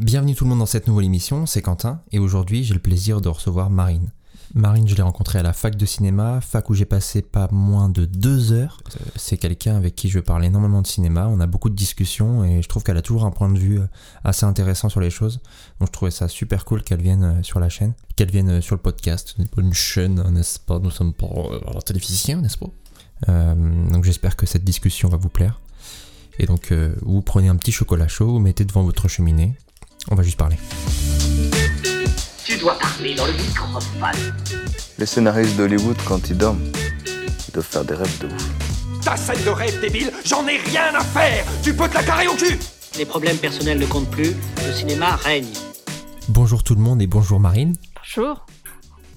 [0.00, 3.20] Bienvenue tout le monde dans cette nouvelle émission, c'est Quentin et aujourd'hui j'ai le plaisir
[3.20, 4.10] de recevoir Marine.
[4.52, 7.88] Marine, je l'ai rencontrée à la fac de cinéma, fac où j'ai passé pas moins
[7.88, 8.80] de deux heures.
[8.88, 12.42] Euh, C'est quelqu'un avec qui je parle énormément de cinéma, on a beaucoup de discussions
[12.44, 13.86] et je trouve qu'elle a toujours un point de vue euh,
[14.24, 15.40] assez intéressant sur les choses.
[15.78, 18.74] Donc je trouvais ça super cool qu'elle vienne euh, sur la chaîne, qu'elle vienne sur
[18.74, 19.36] le podcast.
[19.56, 20.80] Une chaîne, n'est-ce pas?
[20.80, 21.28] Nous sommes pas
[21.68, 22.70] à la télévision, n'est-ce pas?
[23.28, 25.60] Donc j'espère que cette discussion va vous plaire.
[26.40, 29.54] Et donc vous prenez un petit chocolat chaud, vous mettez devant votre cheminée.
[30.10, 30.56] On va juste parler.
[32.44, 34.34] Tu dois parler dans le microphone.
[34.98, 36.60] Les scénaristes d'Hollywood, quand ils dorment,
[37.48, 38.48] ils doivent faire des rêves de ouf.
[39.02, 42.26] Ta scène de rêve débile, j'en ai rien à faire Tu peux te la carrer
[42.26, 42.58] au cul
[42.96, 44.34] Les problèmes personnels ne comptent plus,
[44.66, 45.48] le cinéma règne.
[46.28, 47.74] Bonjour tout le monde et bonjour Marine.
[47.96, 48.46] Bonjour,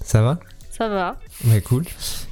[0.03, 0.39] Ça va?
[0.71, 1.85] Ça va Ouais, cool.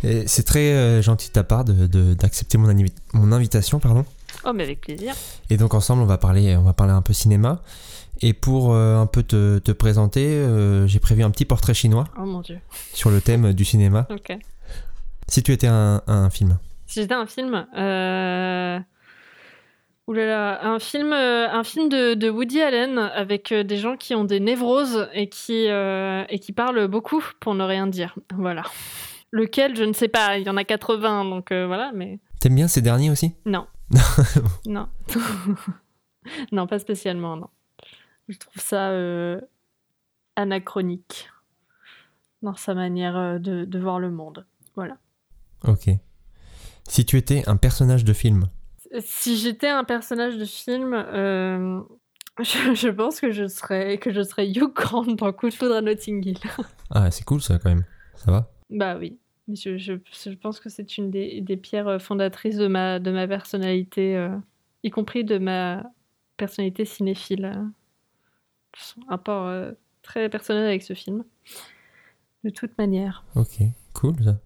[0.03, 3.79] Et C'est très euh, gentil de ta part d'accepter de, d'accepter mon, annivi- mon invitation,
[3.79, 4.05] pardon.
[4.43, 5.13] Oh, mais avec plaisir.
[5.49, 7.61] Et donc ensemble, on va parler, on va parler un peu cinéma.
[8.21, 12.05] Et pour euh, un peu te, te présenter, euh, j'ai prévu un petit portrait chinois
[12.17, 12.59] Oh mon dieu.
[12.93, 14.07] sur le thème du cinéma.
[14.09, 14.37] Ok.
[15.27, 16.57] Si tu étais un, un film.
[16.85, 17.65] Si j'étais un film.
[17.77, 18.79] Euh...
[20.07, 24.23] Oulala, un film, euh, un film de, de Woody Allen avec des gens qui ont
[24.23, 28.15] des névroses et qui, et qui parlent beaucoup pour ne rien dire.
[28.37, 28.63] Voilà.
[29.31, 30.37] Lequel, je ne sais pas.
[30.37, 33.33] Il y en a 80, donc voilà, mais T'aimes bien ces derniers aussi?
[33.47, 33.65] Non.
[34.67, 34.87] non.
[36.51, 37.47] non, pas spécialement, non.
[38.27, 39.39] Je trouve ça euh,
[40.35, 41.29] anachronique
[42.41, 44.45] dans sa manière euh, de, de voir le monde.
[44.75, 44.97] Voilà.
[45.63, 45.89] Ok.
[46.87, 48.49] Si tu étais un personnage de film.
[48.99, 51.81] Si j'étais un personnage de film, euh,
[52.39, 55.75] je, je pense que je serais que je serais Hugh Grant dans Coup de foudre
[55.75, 56.37] à Notting Hill.
[56.91, 57.83] Ah, c'est cool ça quand même.
[58.15, 58.51] Ça va?
[58.69, 59.17] Bah oui,
[59.51, 63.27] je, je, je pense que c'est une des, des pierres fondatrices de ma de ma
[63.27, 64.29] personnalité, euh,
[64.83, 65.83] y compris de ma
[66.37, 67.59] personnalité cinéphile.
[69.07, 71.23] Un rapport euh, très personnel avec ce film.
[72.43, 73.23] De toute manière.
[73.35, 73.57] Ok,
[73.93, 74.37] cool ça.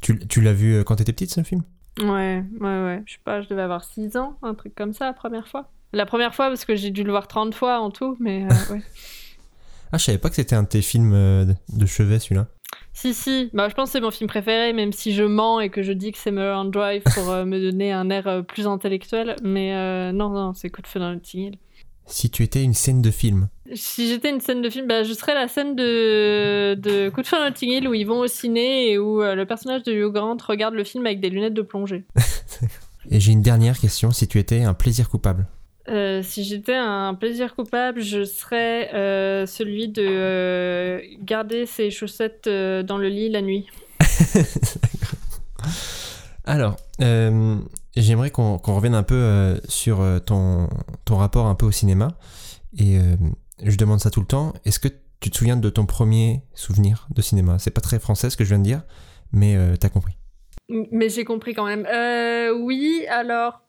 [0.00, 1.62] Tu, tu l'as vu euh, quand t'étais petite ce film?
[2.00, 3.02] Ouais, ouais, ouais.
[3.06, 5.70] Je sais pas, je devais avoir 6 ans, un truc comme ça la première fois.
[5.92, 8.48] La première fois parce que j'ai dû le voir 30 fois en tout, mais euh,
[8.72, 8.82] ouais.
[9.90, 12.46] Ah, je savais pas que c'était un de tes films de, chevet celui-là.
[12.92, 15.70] Si, si, bah, je pense que c'est mon film préféré, même si je mens et
[15.70, 18.66] que je dis que c'est Mulholland Drive pour euh, me donner un air euh, plus
[18.66, 19.36] intellectuel.
[19.42, 21.58] Mais euh, non, non, c'est Coup de feu dans le Hill.
[22.08, 23.48] Si tu étais une scène de film.
[23.74, 27.30] Si j'étais une scène de film, bah, je serais la scène de, de Coup de
[27.30, 30.10] dans Notting Hill où ils vont au ciné et où euh, le personnage de Hugh
[30.10, 32.04] Grant regarde le film avec des lunettes de plongée.
[33.10, 34.10] Et j'ai une dernière question.
[34.10, 35.46] Si tu étais un plaisir coupable.
[35.88, 42.98] Euh, si j'étais un plaisir coupable, je serais euh, celui de garder ses chaussettes dans
[42.98, 43.66] le lit la nuit.
[46.48, 47.56] Alors, euh,
[47.94, 50.66] j'aimerais qu'on revienne un peu euh, sur euh, ton,
[51.10, 52.16] rapport un peu au cinéma.
[52.78, 52.98] Et
[53.62, 54.54] je demande ça tout le temps.
[54.64, 54.88] Est-ce que
[55.20, 57.58] tu te souviens de ton premier souvenir de cinéma?
[57.58, 58.82] C'est pas très français ce que je viens de dire,
[59.32, 60.14] mais t'as compris.
[60.68, 61.86] Mais j'ai compris quand même.
[62.62, 63.62] Oui, alors.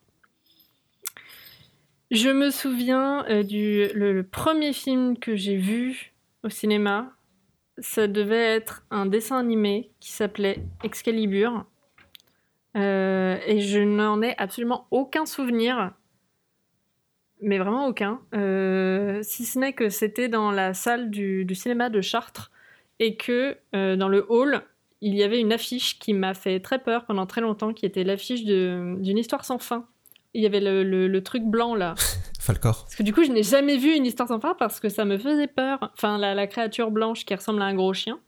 [2.12, 3.90] Je me souviens du
[4.32, 6.14] premier film que j'ai vu
[6.44, 7.12] au cinéma.
[7.80, 11.66] Ça devait être un dessin animé qui s'appelait Excalibur.
[12.78, 15.92] Euh, et je n'en ai absolument aucun souvenir.
[17.42, 18.20] Mais vraiment aucun.
[18.36, 22.52] Euh, si ce n'est que c'était dans la salle du, du cinéma de Chartres
[23.00, 24.62] et que euh, dans le hall,
[25.02, 28.04] il y avait une affiche qui m'a fait très peur pendant très longtemps, qui était
[28.04, 29.86] l'affiche de- d'une histoire sans fin.
[30.34, 31.96] Il y avait le, le- le truc blanc là.
[32.40, 32.84] Falcor.
[32.84, 35.06] Parce que du coup, je n'ai jamais vu une histoire sans fin parce que ça
[35.06, 35.92] me faisait peur.
[35.94, 38.20] Enfin, la, la créature blanche qui ressemble à un gros chien.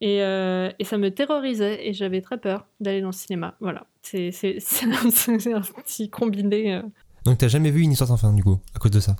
[0.00, 3.56] Et, euh, et ça me terrorisait et j'avais très peur d'aller dans le cinéma.
[3.60, 3.86] Voilà.
[4.02, 4.28] C'est
[4.84, 6.74] un, un petit combiné.
[6.76, 6.82] euh.
[7.24, 9.16] Donc t'as jamais vu une histoire sans fin du coup, à cause de ça?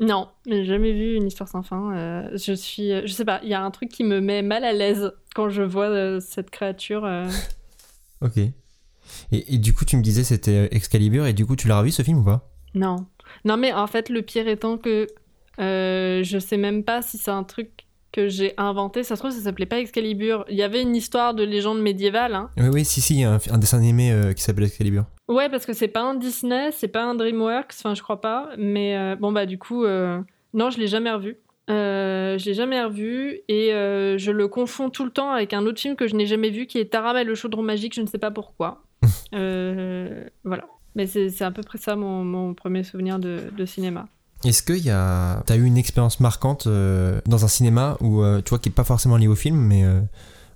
[0.00, 1.96] Non, j'ai jamais vu une histoire sans fin.
[1.96, 4.64] Euh, je suis, je sais pas, il y a un truc qui me met mal
[4.64, 7.06] à l'aise quand je vois cette créature.
[8.20, 8.36] Ok.
[8.36, 8.52] Et,
[9.32, 12.02] et du coup, tu me disais c'était Excalibur, et du coup, tu l'as revu ce
[12.02, 12.48] film ou pas?
[12.74, 13.06] Non.
[13.44, 15.08] Non, mais en fait, le pire étant que
[15.58, 17.81] je sais même pas si c'est un truc
[18.12, 19.02] que j'ai inventé.
[19.02, 20.44] Ça se trouve, ça s'appelait pas Excalibur.
[20.48, 22.34] Il y avait une histoire de légende médiévale.
[22.34, 22.50] Hein.
[22.58, 25.06] Oui, oui, si, si, il y a un, un dessin animé euh, qui s'appelle Excalibur.
[25.28, 28.50] Ouais, parce que c'est pas un Disney, c'est pas un DreamWorks, enfin, je crois pas.
[28.58, 30.20] Mais euh, bon, bah, du coup, euh,
[30.52, 31.38] non, je l'ai jamais revu.
[31.68, 35.96] Je l'ai jamais revu et je le confonds tout le temps avec un autre film
[35.96, 38.18] que je n'ai jamais vu qui est Taram et le chaudron magique, je ne sais
[38.18, 38.82] pas pourquoi.
[39.32, 40.64] Voilà.
[40.94, 44.08] Mais c'est c'est à peu près ça mon, mon premier souvenir de, de cinéma.
[44.44, 45.42] Est-ce que y a...
[45.46, 48.72] t'as eu une expérience marquante euh, dans un cinéma où, euh, tu vois, qui est
[48.72, 50.00] pas forcément lié au film, mais euh,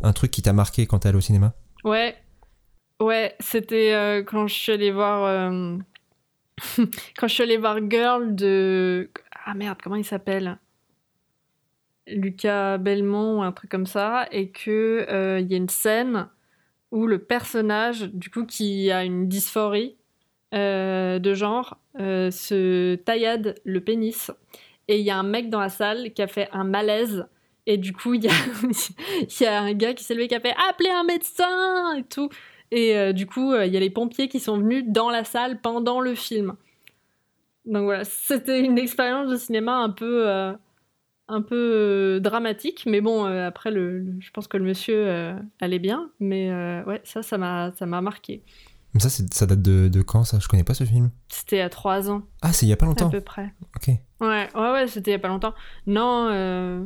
[0.03, 1.55] un truc qui t'a marqué quand t'es allé au cinéma?
[1.85, 2.17] Ouais,
[3.01, 5.51] ouais, c'était quand je suis allée voir
[7.17, 9.11] quand je suis allée voir Girl de
[9.45, 10.59] Ah merde, comment il s'appelle?
[12.07, 16.29] Lucas Belmont ou un truc comme ça, et euh, il y a une scène
[16.93, 19.96] où le personnage, du coup, qui a une dysphorie
[20.55, 24.31] euh, de genre, euh, se taillade le pénis.
[24.89, 27.27] Et il y a un mec dans la salle qui a fait un malaise.
[27.67, 30.91] Et du coup, il y a, un gars qui s'est levé qui a fait Appelez
[30.91, 32.31] un médecin et tout.
[32.71, 35.61] Et euh, du coup, il y a les pompiers qui sont venus dans la salle
[35.61, 36.55] pendant le film.
[37.65, 40.29] Donc voilà, c'était une expérience de cinéma un peu,
[41.27, 42.85] un peu dramatique.
[42.87, 46.13] Mais bon, après, le, je pense que le monsieur allait bien.
[46.21, 46.49] Mais
[46.87, 48.45] ouais, ça, ça m'a marqué.
[48.97, 50.39] Mais ça, ça date de, de quand ça?
[50.41, 51.11] Je connais pas ce film.
[51.29, 53.11] C'était à trois ans, Ah, c'est il y a pas à longtemps.
[53.11, 53.53] peu près.
[53.77, 53.89] Ok.
[54.21, 55.53] Ouais, ouais, ouais, c'était il y a pas longtemps.
[55.87, 56.85] Non, euh...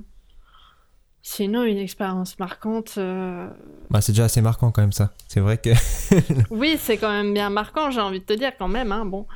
[1.23, 2.95] sinon, une expérience marquante.
[2.99, 3.49] euh,
[3.91, 5.12] Bah, c'est déjà assez marquant quand même ça.
[5.29, 5.71] C'est vrai que.
[6.51, 8.91] Oui, c'est quand même bien marquant, j'ai envie de te dire quand même.
[8.93, 9.27] Hein, bon.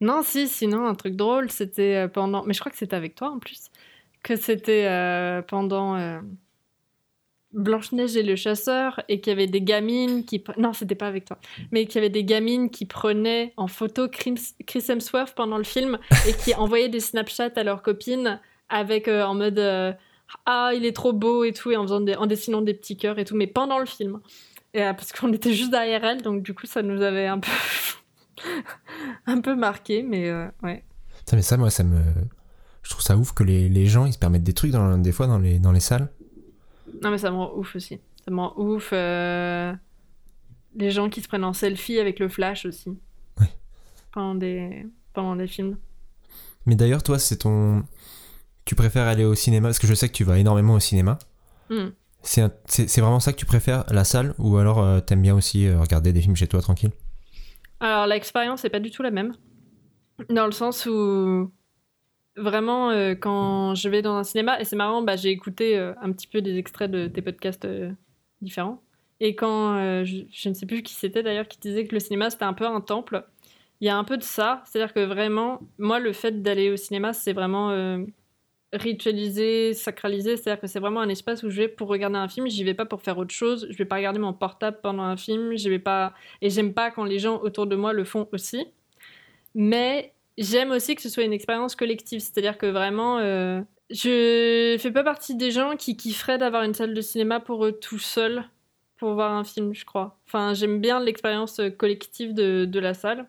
[0.00, 2.44] Non, si, sinon, un truc drôle, c'était euh, pendant.
[2.44, 3.70] Mais je crois que c'était avec toi en plus.
[4.22, 5.96] Que c'était euh, pendant
[7.54, 10.42] Blanche-Neige et le chasseur et qu'il y avait des gamines qui.
[10.58, 11.38] Non, c'était pas avec toi.
[11.72, 14.34] Mais qu'il y avait des gamines qui prenaient en photo Chris
[14.88, 15.98] Hemsworth pendant le film
[16.28, 19.58] et qui envoyaient des Snapchats à leurs copines avec euh, en mode.
[19.58, 19.92] euh,
[20.46, 22.96] ah, il est trop beau et tout, et en, faisant des- en dessinant des petits
[22.96, 24.20] cœurs et tout, mais pendant le film.
[24.72, 27.38] Et, euh, parce qu'on était juste derrière elle, donc du coup, ça nous avait un
[27.38, 27.50] peu,
[29.26, 30.30] un peu marqué, mais
[30.62, 30.82] ouais.
[31.18, 32.00] Putain, mais ça, moi, ça me.
[32.82, 35.12] Je trouve ça ouf que les, les gens ils se permettent des trucs dans, des
[35.12, 36.08] fois dans les, dans les salles.
[37.02, 38.00] Non, mais ça me rend ouf aussi.
[38.24, 38.90] Ça me rend ouf.
[38.92, 39.72] euh,
[40.76, 42.90] Les gens qui se prennent en selfie avec le flash aussi.
[43.40, 43.48] Ouais.
[44.12, 45.76] Pendant des, pendant des films.
[46.66, 47.84] Mais d'ailleurs, toi, c'est ton.
[48.64, 51.18] Tu préfères aller au cinéma Parce que je sais que tu vas énormément au cinéma.
[51.70, 51.88] Hmm.
[52.22, 55.20] C'est un- c'est c'est vraiment ça que tu préfères, la salle Ou alors euh, t'aimes
[55.20, 56.90] bien aussi euh, regarder des films chez toi tranquille?
[57.80, 59.34] Alors, l'expérience n'est pas du tout la même.
[60.30, 61.52] Dans le sens où,
[62.36, 65.94] vraiment, euh, quand je vais dans un cinéma, et c'est marrant, bah, j'ai écouté euh,
[66.00, 67.90] un petit peu des extraits de tes podcasts euh,
[68.40, 68.82] différents.
[69.20, 72.44] Et quand, je, ne sais plus qui c'était d'ailleurs, qui disait que le cinéma c'était
[72.44, 73.24] un peu un temple,
[73.80, 74.62] il y a un peu de ça.
[74.66, 77.70] C'est-à-dire que vraiment, moi, le fait d'aller au cinéma, c'est vraiment
[78.74, 80.36] ritualisé, sacralisé.
[80.36, 82.74] C'est-à-dire que c'est vraiment un espace où je vais pour regarder un film, j'y vais
[82.74, 83.68] pas pour faire autre chose.
[83.70, 86.12] Je vais pas regarder mon portable pendant un film, je vais pas.
[86.42, 88.66] Et j'aime pas quand les gens autour de moi le font aussi.
[89.54, 92.20] Mais j'aime aussi que ce soit une expérience collective.
[92.20, 93.60] C'est-à-dire que vraiment, euh,
[93.90, 97.72] je fais pas partie des gens qui kifferaient d'avoir une salle de cinéma pour eux
[97.72, 98.44] tout seuls
[98.96, 100.18] pour voir un film, je crois.
[100.26, 103.28] Enfin, j'aime bien l'expérience collective de, de la salle.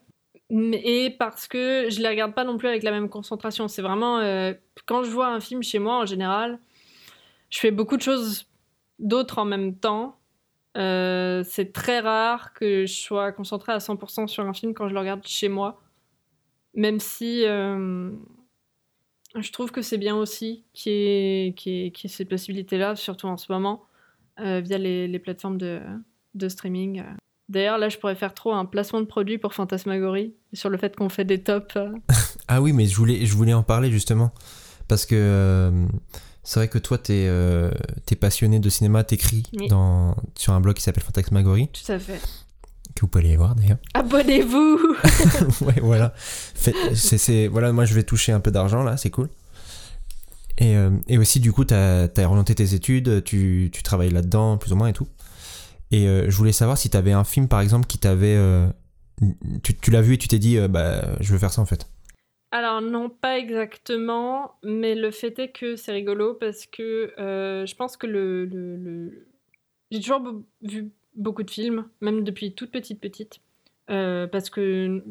[0.51, 3.67] Et parce que je les regarde pas non plus avec la même concentration.
[3.67, 4.19] C'est vraiment.
[4.19, 4.53] euh,
[4.85, 6.59] quand je vois un film chez moi, en général,
[7.49, 8.47] je fais beaucoup de choses
[8.99, 10.19] d'autres en même temps.
[10.77, 14.93] Euh, c'est très rare que je sois concentrée à 100% sur un film quand je
[14.93, 15.81] le regarde chez moi.
[16.75, 18.09] Même si euh,
[19.39, 22.15] je trouve que c'est bien aussi qu'il y ait, qu'il y ait- qu'il y ait
[22.15, 23.83] cette possibilité-là, surtout en ce moment,
[24.39, 25.79] euh, via les, les plateformes de,
[26.33, 27.03] de streaming.
[27.47, 30.95] D'ailleurs, là, je pourrais faire trop un placement de produit pour Fantasmagorie sur le fait
[30.95, 31.75] qu'on fait des tops.
[31.77, 31.91] euh.
[32.47, 34.31] Ah oui, mais je voulais, je voulais en parler justement.
[34.87, 35.85] Parce que euh,
[36.43, 37.71] c'est vrai que toi, t'es euh,
[38.05, 39.67] t'es passionné de cinéma, t'écris Oui.
[39.67, 42.21] dans sur un blog qui s'appelle Fantasmagorie, Tout à fait.
[42.95, 43.77] Que vous pouvez aller voir d'ailleurs.
[43.93, 44.79] Abonnez-vous
[45.65, 46.13] ouais, voilà.
[46.15, 49.29] C'est, voilà, moi je vais toucher un peu d'argent là, c'est cool.
[50.57, 54.57] Et, euh, et aussi, du coup, t'as as orienté tes études, tu, tu travailles là-dedans,
[54.57, 55.07] plus ou moins et tout.
[55.91, 58.35] Et euh, je voulais savoir si t'avais un film, par exemple, qui t'avait.
[58.37, 58.67] euh,
[59.63, 61.87] tu tu l'as vu et tu t'es dit, bah, je veux faire ça en fait.
[62.51, 67.75] Alors non, pas exactement, mais le fait est que c'est rigolo parce que euh, je
[67.75, 68.45] pense que le...
[68.45, 69.27] le- le-
[69.91, 70.21] J'ai toujours
[70.61, 73.41] vu beaucoup de films, même depuis toute petite petite,
[73.89, 75.03] euh, parce que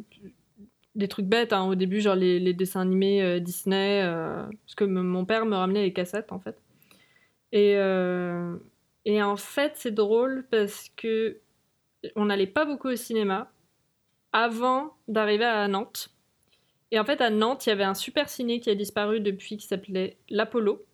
[0.94, 4.84] des trucs bêtes hein, au début, genre les, dessins animés euh, Disney, euh, parce que
[4.84, 6.56] mon père me ramenait les cassettes en fait.
[7.52, 7.74] Et,
[9.04, 11.38] et en fait, c'est drôle parce que
[12.16, 13.52] on n'allait pas beaucoup au cinéma
[14.32, 16.10] avant d'arriver à Nantes.
[16.90, 19.56] Et en fait, à Nantes, il y avait un super ciné qui a disparu depuis
[19.56, 20.84] qui s'appelait l'Apollo,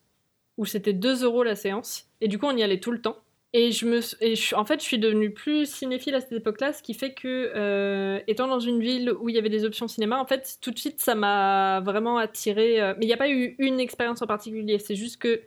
[0.58, 2.08] où c'était 2 euros la séance.
[2.20, 3.16] Et du coup, on y allait tout le temps.
[3.52, 6.72] Et, je me, et je- en fait, je suis devenue plus cinéphile à cette époque-là,
[6.72, 9.88] ce qui fait que, euh, étant dans une ville où il y avait des options
[9.88, 12.76] cinéma, en fait, tout de suite, ça m'a vraiment attiré.
[12.96, 14.78] mais il n'y a pas eu une expérience en particulier.
[14.78, 15.40] C'est juste que,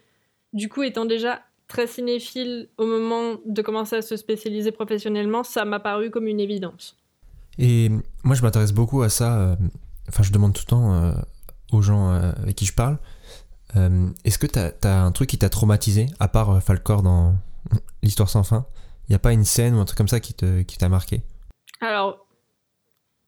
[0.52, 5.64] du coup, étant déjà très cinéphile au moment de commencer à se spécialiser professionnellement, ça
[5.64, 6.98] m'a paru comme une évidence.
[7.58, 7.90] Et
[8.24, 9.40] moi, je m'intéresse beaucoup à ça.
[9.40, 9.56] euh,
[10.10, 11.14] Enfin, je demande tout le temps euh,
[11.72, 12.98] aux gens euh, avec qui je parle.
[13.78, 17.34] euh, Est-ce que t'as as un truc qui t'a traumatisé, à part euh, Falcor dans
[18.02, 18.66] l'histoire sans fin
[19.08, 20.90] Il n'y a pas une scène ou un truc comme ça qui te qui t'a
[20.90, 21.22] marqué?
[21.82, 22.26] Alors,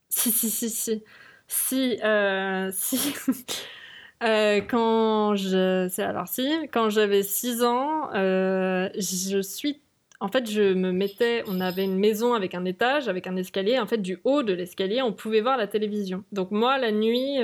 [0.10, 1.04] si, si, si, si.
[1.48, 3.14] Si, euh, si.
[4.24, 6.02] Euh, quand je.
[6.02, 9.82] Alors, si, quand j'avais 6 ans, euh, je suis.
[10.22, 11.44] En fait, je me mettais.
[11.48, 13.78] On avait une maison avec un étage, avec un escalier.
[13.80, 16.24] En fait, du haut de l'escalier, on pouvait voir la télévision.
[16.32, 17.40] Donc, moi, la nuit,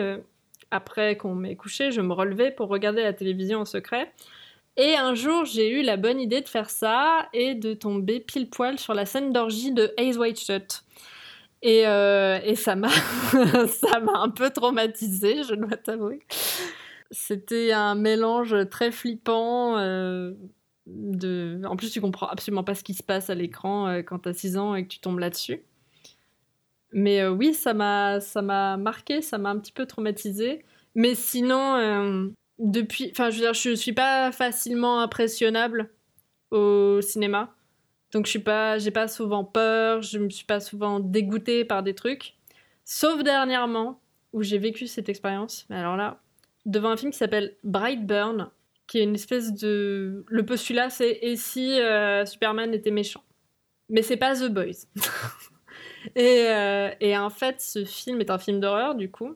[0.71, 4.11] après qu'on m'ait couché, je me relevais pour regarder la télévision en secret.
[4.81, 8.49] Et un jour, j'ai eu la bonne idée de faire ça et de tomber pile
[8.49, 10.81] poil sur la scène d'orgie de Ace White Shut.
[11.61, 12.89] Et, euh, et ça m'a
[13.67, 16.21] ça m'a un peu traumatisée, je dois t'avouer.
[17.11, 19.77] C'était un mélange très flippant.
[19.77, 20.33] euh,
[20.87, 21.61] de...
[21.65, 24.33] En plus, tu comprends absolument pas ce qui se passe à l'écran euh, quand t'as
[24.33, 25.61] 6 ans et que tu tombes là-dessus.
[26.91, 28.19] Mais euh, oui, ça m'a
[28.77, 30.65] marqué, ça m'a un petit peu traumatisée.
[30.95, 35.89] Mais sinon, depuis, enfin, je veux dire, je suis pas facilement impressionnable
[36.51, 37.53] au cinéma.
[38.11, 41.81] Donc je suis pas, j'ai pas souvent peur, je me suis pas souvent dégoûtée par
[41.81, 42.35] des trucs.
[42.83, 43.99] Sauf dernièrement,
[44.33, 45.65] où j'ai vécu cette expérience.
[45.69, 46.21] Alors là,
[46.65, 48.49] devant un film qui s'appelle Brightburn,
[48.87, 50.23] qui est une espèce de...
[50.27, 53.23] Le postulat, c'est «Et si euh, Superman était méchant?»
[53.89, 54.85] Mais c'est pas The Boys.
[56.17, 59.35] euh, et en fait, ce film est un film d'horreur, du coup,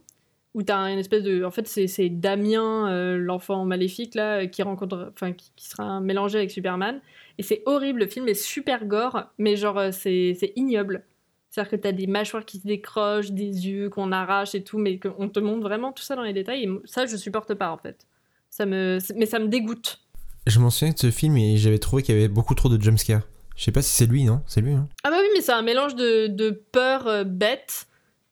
[0.55, 1.43] où t'as une espèce de...
[1.43, 5.11] En fait, c'est c'est Damien, euh, l'enfant maléfique, là, euh, qui rencontre...
[5.13, 6.99] Enfin, qui, qui sera mélangé avec Superman.
[7.37, 11.03] Et c'est horrible, le film est super gore, mais genre, euh, c'est c'est ignoble.
[11.49, 14.97] C'est-à-dire que t'as des mâchoires qui se décrochent, des yeux qu'on arrache et tout, mais
[14.97, 16.63] qu'on te montre vraiment tout ça dans les détails.
[16.63, 18.07] Et ça, je supporte pas, en fait.
[18.49, 18.97] Ça me...
[19.15, 19.99] Mais ça me dégoûte.
[20.47, 22.81] Je m'en souviens de ce film et j'avais trouvé qu'il y avait beaucoup trop de
[22.81, 23.23] jumpscares.
[23.55, 24.41] Je sais pas si c'est lui, non?
[24.47, 24.87] C'est lui, hein?
[25.03, 27.87] Ah bah oui, mais c'est un mélange de, de peur euh, bête,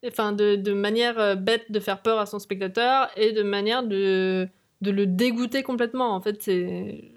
[0.05, 4.48] enfin de, manière euh, bête de faire peur à son spectateur et de manière de,
[4.81, 6.13] le dégoûter complètement.
[6.15, 7.12] En fait, c'est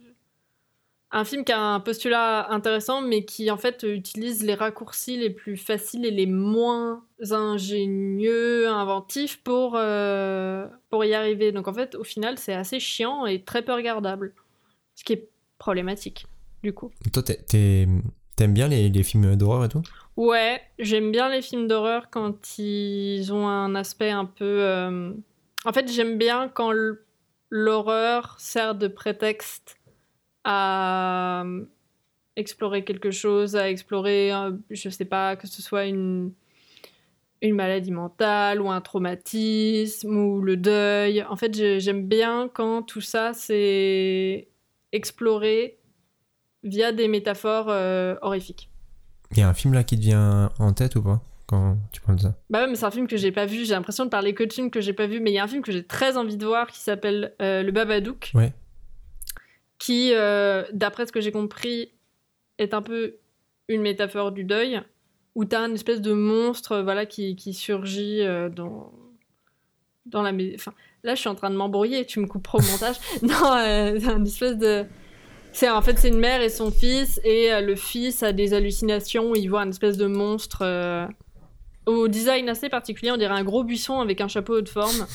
[1.10, 5.30] un film qui a un postulat intéressant, mais qui en fait utilise les raccourcis les
[5.30, 11.52] plus faciles et les moins ingénieux, inventifs pour, euh, pour y arriver.
[11.52, 14.34] Donc en fait, au final, c'est assez chiant et très peu regardable.
[14.94, 15.28] Ce qui est
[15.58, 16.26] problématique,
[16.62, 16.90] du coup.
[17.12, 17.86] Toi, t'es-
[18.36, 19.82] t'aimes bien les, films d'horreur et tout?
[20.16, 24.44] Ouais, j'aime bien les films d'horreur quand ils ont un aspect un peu...
[24.44, 25.12] euh,
[25.64, 26.72] En fait, j'aime bien quand
[27.50, 29.78] l'horreur sert de prétexte
[30.44, 31.64] à euh,
[32.36, 36.32] explorer quelque chose, à explorer, euh, je sais pas, que ce soit une,
[37.42, 41.22] une maladie mentale ou un traumatisme ou le deuil.
[41.24, 44.48] En fait, j'ai- j'aime bien quand tout ça c'est
[44.92, 45.78] exploré
[46.66, 48.70] via des métaphores euh, horrifiques.
[49.32, 52.00] Il y a un film là qui te vient en tête ou pas Quand tu
[52.00, 52.34] parles de ça?
[52.50, 53.64] Bah ouais, mais c'est un film que j'ai pas vu.
[53.64, 55.20] J'ai l'impression de parler que de films que j'ai pas vu.
[55.20, 57.62] Mais il y a un film que j'ai très envie de voir qui s'appelle euh,
[57.62, 58.30] Le Babadook.
[58.34, 58.52] Ouais.
[59.78, 61.90] Qui, euh, d'après ce que j'ai compris,
[62.58, 63.16] est un peu
[63.68, 64.80] une métaphore du deuil.
[65.34, 68.92] Où t'as un espèce de monstre voilà, qui, qui surgit euh, dans,
[70.06, 70.32] dans la.
[70.54, 72.06] Enfin, là, je suis en train de m'embrouiller.
[72.06, 72.96] Tu me couperas au montage.
[73.22, 74.86] non, euh, c'est un espèce de.
[75.58, 78.52] C'est en fait c'est une mère et son fils et euh, le fils a des
[78.52, 81.06] hallucinations où il voit un espèce de monstre euh,
[81.86, 85.06] au design assez particulier, on dirait un gros buisson avec un chapeau de forme.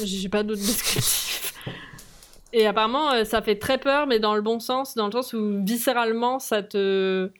[0.00, 1.54] J'ai pas d'autre descriptif.
[2.52, 5.32] Et apparemment, euh, ça fait très peur, mais dans le bon sens, dans le sens
[5.32, 7.32] où viscéralement, ça te.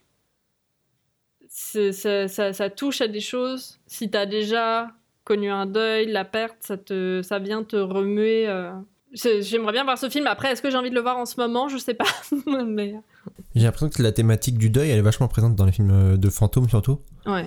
[1.49, 3.79] Ça, ça- ça touche à des choses.
[3.87, 4.89] Si t'as déjà
[5.23, 8.49] connu un deuil, la perte, ça, te, ça vient te remuer.
[9.27, 9.43] Euh.
[9.43, 10.27] J'aimerais bien voir ce film.
[10.27, 11.69] Après, est-ce que j'ai envie de le voir en ce moment?
[11.69, 12.05] Je sais pas.
[12.67, 12.95] mais
[13.55, 16.17] J'ai l'impression que la thématique du deuil, elle est vachement présente dans les films euh,
[16.17, 17.01] de fantômes surtout.
[17.27, 17.47] ouais.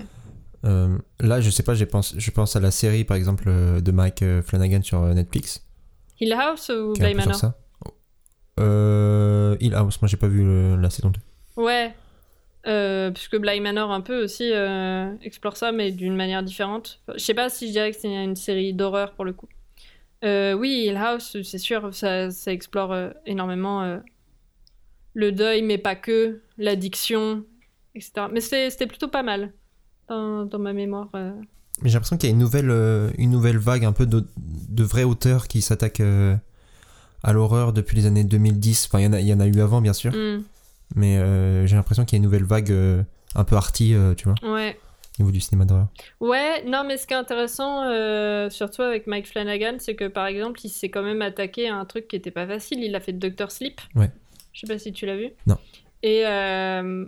[0.66, 3.82] Euh, là, je sais pas, je pense, je pense à la série par exemple euh,
[3.82, 5.62] de Mike euh, Flanagan sur euh, Netflix.
[6.18, 7.58] Hill House ou Bly Manor ça.
[8.60, 11.62] Euh, Hill House, moi j'ai pas vu le- la saison 2.
[11.62, 11.94] Ouais,
[12.66, 17.00] euh, puisque Bly Manor un peu aussi euh, explore ça, mais d'une manière différente.
[17.14, 19.48] Je sais pas si je dirais que c'est une série d'horreur pour le coup.
[20.24, 23.98] Euh, oui, Hill House, c'est sûr, ça, ça explore euh, énormément euh,
[25.14, 27.44] le deuil, mais pas que, l'addiction,
[27.94, 28.26] etc.
[28.32, 29.52] Mais c'était plutôt pas mal
[30.08, 31.08] dans, dans ma mémoire.
[31.12, 32.70] Mais j'ai l'impression qu'il y a une nouvelle,
[33.18, 36.02] une nouvelle vague un peu de, de vrais auteurs qui s'attaquent
[37.22, 38.86] à l'horreur depuis les années 2010.
[38.88, 40.12] Enfin, il y, en a- il y en a eu avant, bien sûr.
[40.12, 40.42] Hmm,
[40.94, 41.16] Mais
[41.66, 42.72] j'ai l'impression qu'il y a une nouvelle vague
[43.34, 44.78] un peu arty, tu vois, ouais.
[45.18, 45.88] Au niveau du cinéma d'horreur.
[46.20, 50.26] Ouais, non, mais ce qui est intéressant, euh, surtout avec Mike Flanagan, c'est que par
[50.26, 52.82] exemple, il s'est quand même attaqué à un truc qui était pas facile.
[52.82, 53.80] Il a fait Doctor Sleep.
[53.94, 54.10] Ouais.
[54.52, 55.30] Je sais pas si tu l'as vu.
[55.46, 55.56] Non.
[56.02, 57.06] Et euh,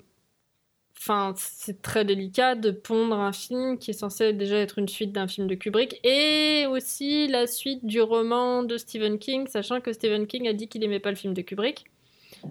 [0.98, 5.12] enfin, c'est très délicat de pondre un film qui est censé déjà être une suite
[5.12, 9.92] d'un film de Kubrick et aussi la suite du roman de Stephen King, sachant que
[9.92, 11.84] Stephen King a dit qu'il aimait pas le film de Kubrick.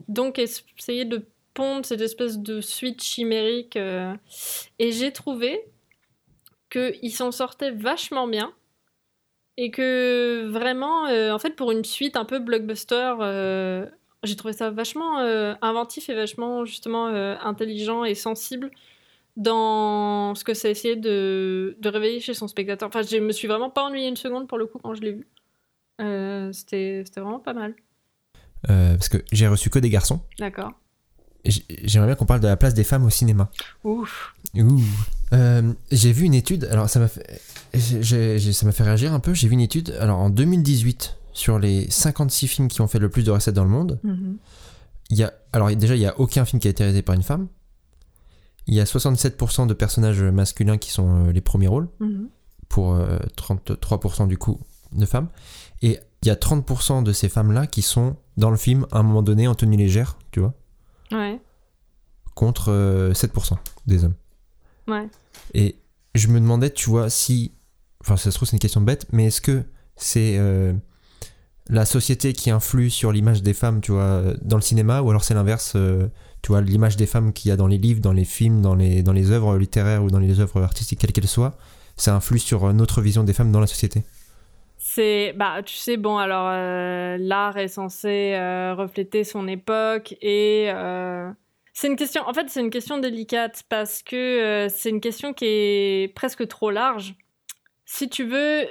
[0.08, 1.26] Donc es- essayer de
[1.84, 3.76] cette espèce de suite chimérique.
[3.78, 4.14] euh,
[4.80, 5.60] Et j'ai trouvé
[6.70, 8.54] qu'il s'en sortait vachement bien.
[9.58, 13.86] Et que vraiment, euh, en fait, pour une suite un peu blockbuster, euh,
[14.24, 15.18] j'ai trouvé ça vachement
[15.62, 18.72] inventif et vachement justement intelligent et sensible
[19.38, 22.88] dans ce que ça essayait de, de réveiller chez son spectateur.
[22.90, 25.12] Enfin, je me suis vraiment pas ennuyée une seconde pour le coup quand je l'ai
[25.12, 25.28] vu.
[26.54, 27.76] C'était c'était vraiment pas mal.
[28.68, 30.22] Parce que j'ai reçu que des garçons.
[30.40, 30.74] D'accord.
[31.84, 33.50] J'aimerais bien qu'on parle de la place des femmes au cinéma.
[33.84, 34.34] Ouf.
[34.56, 34.82] Ouh.
[35.34, 37.42] Euh, j'ai vu une étude, alors ça m'a fait,
[37.74, 39.34] j'ai- j'ai- ça m'a fait réagir un peu.
[39.34, 43.10] J'ai vu une étude, alors en 2018, sur les 56 films qui ont fait le
[43.10, 44.38] plus de recettes dans le monde, Mhm.
[45.10, 47.16] il y a, alors déjà, il n'y a aucun film qui a été réalisé par
[47.16, 47.48] une femme.
[48.68, 52.28] Il y a 67% de personnages masculins qui sont euh, les premiers rôles, Mhm.
[52.70, 54.60] pour euh, 33% du coup
[54.94, 55.28] de femmes.
[55.82, 59.04] Et il y a 30% de ces femmes-là qui sont dans le film à un
[59.04, 60.54] moment donné en tenue légère, tu vois,
[61.18, 61.40] Ouais.
[62.36, 63.58] contre euh, 7%
[63.88, 64.16] des hommes.
[64.88, 65.08] Ouais.
[65.54, 65.76] Et
[66.14, 67.54] je me demandais, tu vois, si.
[68.02, 69.64] Enfin, ça se trouve, c'est une question bête, mais est-ce que
[69.96, 70.74] c'est euh,
[71.70, 75.24] la société qui influe sur l'image des femmes, tu vois, dans le cinéma, ou alors
[75.24, 76.08] c'est l'inverse, euh,
[76.44, 78.76] tu vois, l'image des femmes qu'il y a dans les livres, dans les films, dans
[78.76, 81.58] les, dans les œuvres littéraires ou dans les œuvres artistiques, quelles qu'elles soient,
[81.98, 84.04] ça influe sur euh, notre vision des femmes dans la société?
[84.96, 90.68] C'est, bah, tu sais, bon, alors, euh, l'art est censé euh, refléter son époque et
[90.70, 91.30] euh,
[91.74, 95.46] c'est une question, en fait, c'est une question délicate parce que c'est une question qui
[95.48, 97.16] est presque trop large.
[97.84, 98.68] Si tu veux,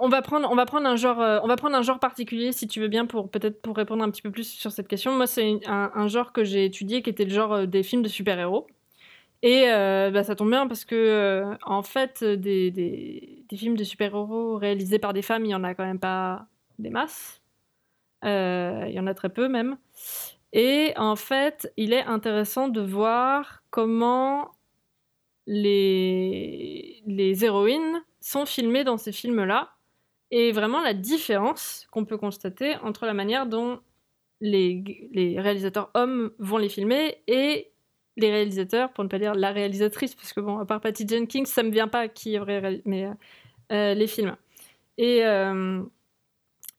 [0.00, 2.68] on va prendre, on va prendre un genre, on va prendre un genre particulier si
[2.68, 5.16] tu veux bien pour peut-être pour répondre un petit peu plus sur cette question.
[5.16, 8.68] Moi, c'est un, genre que j'ai étudié qui était le genre des films de super-héros.
[9.42, 14.98] Et bah, ça tombe bien parce que, en fait, des, des films de super-héros réalisés
[14.98, 16.46] par des femmes, il n'y en a quand même pas
[16.80, 17.40] des masses.
[18.24, 19.78] Euh, il y en a très peu même.
[20.52, 24.50] Et en fait, il est intéressant de voir comment
[25.46, 29.70] les, les héroïnes sont filmées dans ces films-là.
[30.32, 33.78] Et vraiment la différence qu'on peut constater entre la manière dont
[34.40, 37.70] les, les réalisateurs hommes vont les filmer et
[38.16, 41.44] les réalisateurs, pour ne pas dire la réalisatrice, parce que bon, à part Patty Jenkins,
[41.46, 43.14] ça me vient pas qui aurait réalisé, mais euh,
[43.70, 44.36] les films.
[44.98, 45.82] Et euh,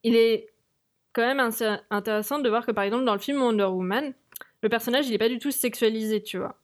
[0.03, 0.47] il est
[1.13, 1.39] quand même
[1.89, 4.13] intéressant de voir que par exemple dans le film Wonder Woman,
[4.61, 6.55] le personnage il est pas du tout sexualisé, tu vois.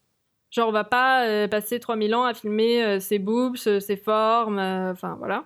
[0.52, 3.96] Genre on va pas euh, passer 3000 ans à filmer euh, ses boobs, euh, ses
[3.98, 5.46] formes, euh, enfin voilà.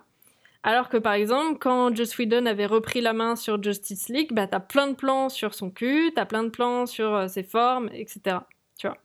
[0.64, 4.48] Alors que par exemple, quand Joss Whedon avait repris la main sur Justice League, bah
[4.48, 7.88] t'as plein de plans sur son cul, t'as plein de plans sur euh, ses formes,
[7.92, 8.38] etc.
[8.76, 8.96] Tu vois.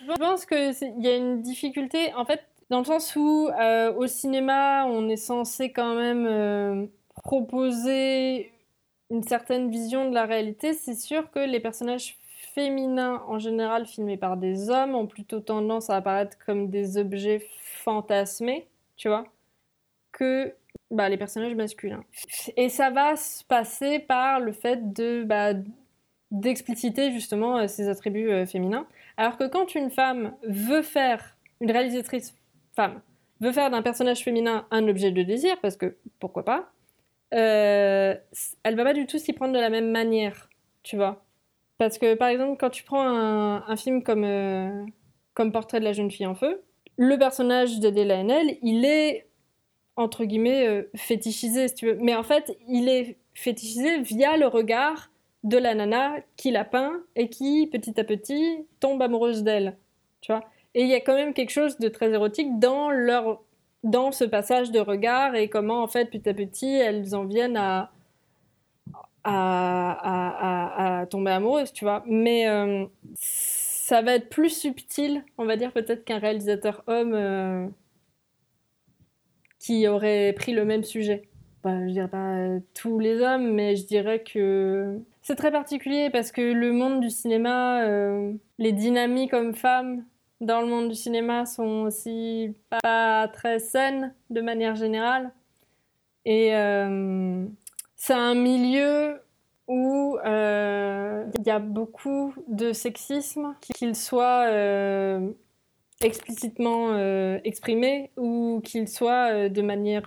[0.00, 3.48] Je pense que c'est- il y a une difficulté, en fait, dans le sens où
[3.48, 8.52] euh, au cinéma, on est censé quand même euh, proposer
[9.10, 10.72] une certaine vision de la réalité.
[10.72, 12.16] C'est sûr que les personnages
[12.54, 17.46] féminins, en général filmés par des hommes, ont plutôt tendance à apparaître comme des objets
[17.84, 19.26] fantasmés, tu vois,
[20.10, 20.52] que
[20.90, 22.04] bah, les personnages masculins.
[22.56, 25.52] Et ça va se passer par le fait de bah,
[26.32, 28.88] d'expliciter justement euh, ces attributs féminins.
[29.16, 32.34] Alors que quand une femme veut faire, une réalisatrice
[32.76, 33.00] femme,
[33.40, 36.72] veut faire d'un personnage féminin un objet de désir, parce que pourquoi pas,
[37.34, 38.14] euh,
[38.62, 40.48] elle va pas du tout s'y prendre de la même manière,
[40.82, 41.24] tu vois.
[41.78, 44.84] Parce que par exemple, quand tu prends un, film comme, euh,
[45.34, 46.62] comme Portrait de la jeune fille en feu,
[46.96, 49.26] le personnage d'Adela Haenel, il est
[49.96, 51.98] entre guillemets euh, fétichisé, si tu veux.
[52.00, 55.10] Mais en fait, il est fétichisé via le regard
[55.42, 59.76] de la nana qui l'a peint et qui, petit à petit, tombe amoureuse d'elle.
[60.20, 60.44] Tu vois
[60.76, 63.42] Et il y a quand même quelque chose de très érotique dans leur
[63.82, 67.56] dans ce passage de regard et comment, en fait, petit à petit, elles en viennent
[67.56, 67.90] à,
[69.24, 72.04] à, tomber amoureuses, tu vois.
[72.06, 72.84] Mais euh,
[73.14, 77.66] ça va être plus subtil, on va dire, peut-être qu'un réalisateur homme euh,
[79.58, 81.22] qui aurait pris le même sujet.
[81.64, 86.10] Bah, je dirais pas euh, tous les hommes, mais je dirais que c'est très particulier
[86.10, 87.82] parce que le monde du cinéma,
[88.58, 90.04] les dynamiques hommes-femmes
[90.40, 95.32] dans le monde du cinéma sont aussi pas très saines de manière générale.
[96.24, 97.46] Et euh,
[97.94, 99.20] c'est un milieu
[99.68, 105.30] où euh, il y a beaucoup de sexisme, qu'il soit euh,
[106.00, 106.96] explicitement
[107.44, 110.04] exprimé ou qu'il soit de manière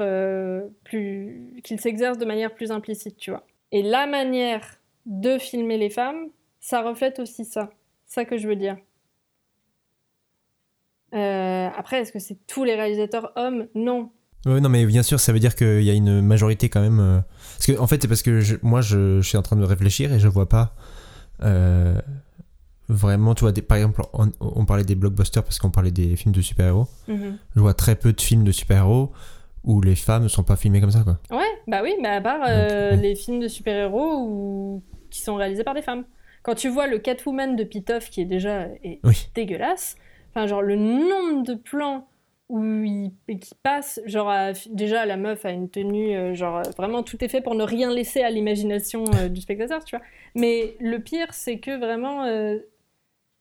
[0.84, 3.46] plus qu'il s'exerce de manière plus implicite, tu vois.
[3.72, 4.66] Et la manière
[5.06, 7.70] de filmer les femmes, ça reflète aussi ça.
[8.06, 8.78] Ça que je veux dire.
[11.14, 13.68] Euh, après, est-ce que c'est tous les réalisateurs hommes?
[13.76, 14.12] Non.
[14.46, 17.00] Ouais, non, mais bien sûr, ça veut dire qu'il y a une majorité quand même.
[17.00, 17.20] euh,
[17.58, 19.64] Parce que, en fait, c'est parce que je- moi, je, je suis en train de
[19.66, 20.76] réfléchir et je vois pas
[21.44, 22.00] euh,
[22.88, 26.16] vraiment, tu vois, des- par exemple, on, on parlait des blockbusters parce qu'on parlait des
[26.16, 26.88] films de super-héros.
[27.08, 27.38] Mhm.
[27.56, 29.12] Je vois très peu de films de super-héros
[29.64, 31.20] où les femmes sont pas filmées comme ça, quoi.
[31.32, 32.40] Ouais, bah oui, mais à part
[32.96, 36.06] les films de super-héros qui sont réalisés par des femmes.
[36.44, 39.28] Quand tu vois le Catwoman de Pitoff, qui est déjà est Oui.
[39.36, 39.98] dégueulasse,
[40.48, 42.08] genre le nombre de plans
[42.50, 43.12] où il,
[43.62, 44.34] passe, genre
[44.72, 47.64] déjà la meuf a une tenue, euh, genre euh, vraiment tout est fait pour ne
[47.64, 50.06] rien laisser à l'imagination euh, du spectateur, tu vois.
[50.34, 52.26] Mais le pire, c'est que vraiment,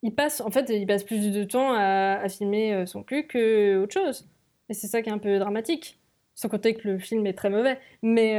[0.03, 3.83] il passe, en fait, il passe plus de temps à, à filmer son cul que
[3.83, 4.29] autre chose.
[4.69, 6.01] Et c'est ça qui est un peu dramatique.
[6.35, 7.79] Sans compter que le film est très mauvais.
[8.03, 8.39] Mais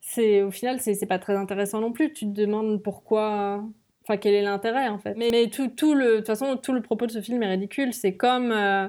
[0.00, 2.12] c'est au final, c'est pas très intéressant non plus.
[2.12, 3.64] Tu te demandes pourquoi.
[4.06, 5.14] Enfin, quel est l'intérêt en fait?
[5.16, 7.92] Mais, tout, le, de toute façon, tout le propos de ce film est ridicule.
[7.92, 8.52] C'est comme.
[8.52, 8.88] euh,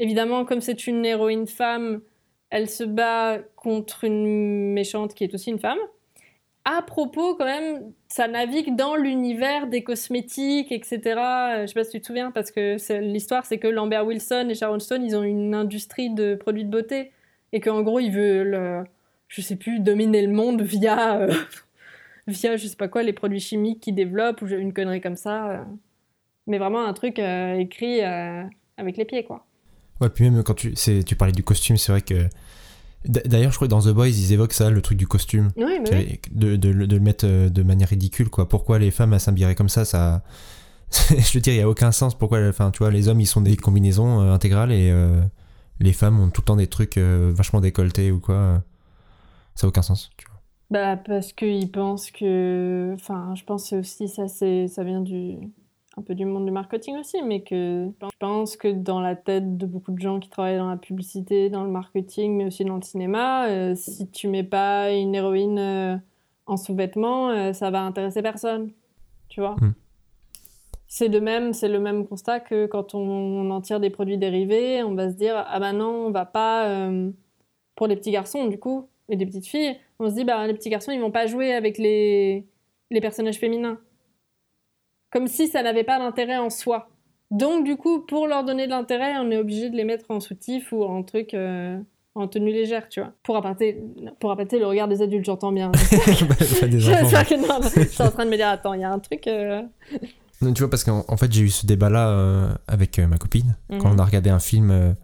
[0.00, 2.00] évidemment, comme c'est une héroïne femme,
[2.50, 5.78] elle se bat contre une méchante qui est aussi une femme.
[6.64, 11.00] À propos, quand même, ça navigue dans l'univers des cosmétiques, etc.
[11.62, 14.54] Je sais pas si tu te souviens, parce que l'histoire, c'est que Lambert Wilson et
[14.54, 17.12] Sharon Stone, ils ont une industrie de produits de beauté.
[17.52, 18.82] Et qu'en gros, ils veulent, euh,
[19.28, 21.32] je sais plus, dominer le monde via, euh,
[22.30, 25.50] via, je sais pas quoi, les produits chimiques qu'ils développent, ou une connerie comme ça.
[25.50, 25.64] euh.
[26.46, 28.42] Mais vraiment un truc euh, écrit euh,
[28.76, 29.46] avec les pieds, quoi.
[30.00, 32.26] Ouais, puis même quand tu, tu parlais du costume, c'est vrai que.
[33.06, 35.50] D'ailleurs, je crois que dans The Boys, ils évoquent ça, le truc du costume.
[35.56, 36.18] Oui, oui.
[36.32, 38.46] De, de, le- de le mettre de manière ridicule, quoi.
[38.48, 40.22] Pourquoi les femmes, elles s'habilleraient comme ça, ça.
[40.90, 42.16] je veux dire, il n'y a aucun sens.
[42.18, 44.92] Pourquoi, enfin, tu vois, les hommes, ils sont des combinaisons euh, intégrales et
[45.80, 48.62] les femmes ont tout le temps des trucs vachement décolletés ou quoi.
[49.54, 50.10] Ça n'a aucun sens.
[50.70, 52.92] Bah, parce qu'ils pensent que.
[52.94, 55.36] Enfin, je pense aussi ça, c'est ça vient du.
[55.96, 59.56] un peu du monde du marketing aussi, mais que je pense que dans la tête
[59.56, 62.76] de beaucoup de gens qui travaillent dans la publicité, dans le marketing, mais aussi dans
[62.76, 65.96] le cinéma, euh, si tu mets pas une héroïne euh,
[66.46, 68.70] en sous-vêtements, euh, ça va intéresser personne.
[69.28, 69.74] Tu vois Mm.
[70.92, 74.18] C'est de même, c'est le même constat que quand on, on en tire des produits
[74.18, 76.90] dérivés, on va se dire ah bah non, on va pas
[77.76, 80.54] pour les petits garçons du coup et des petites filles, on se dit bah les
[80.54, 82.44] petits garçons ils vont pas jouer avec les
[82.90, 83.78] les personnages féminins.
[85.12, 86.88] Comme si ça n'avait pas d'intérêt en soi.
[87.30, 90.18] Donc du coup, pour leur donner de l'intérêt, on est obligé de les mettre en
[90.20, 91.78] soutif ou en truc euh,
[92.16, 93.12] en tenue légère, tu vois.
[93.22, 93.80] Pour appâter,
[94.18, 95.70] pour appâter le regard des adultes, j'entends bien.
[96.00, 98.98] J'espère que non, je suis en train de me dire attends, il y a un
[98.98, 99.62] truc euh,
[100.42, 103.56] Non, tu vois, parce qu'en en fait, j'ai eu ce débat-là euh, avec ma copine.
[103.78, 103.94] Quand Mhm.
[103.94, 104.94] on a regardé un film,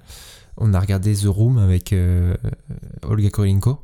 [0.56, 1.94] on a regardé The Room avec
[3.04, 3.78] Olga Kurylenko.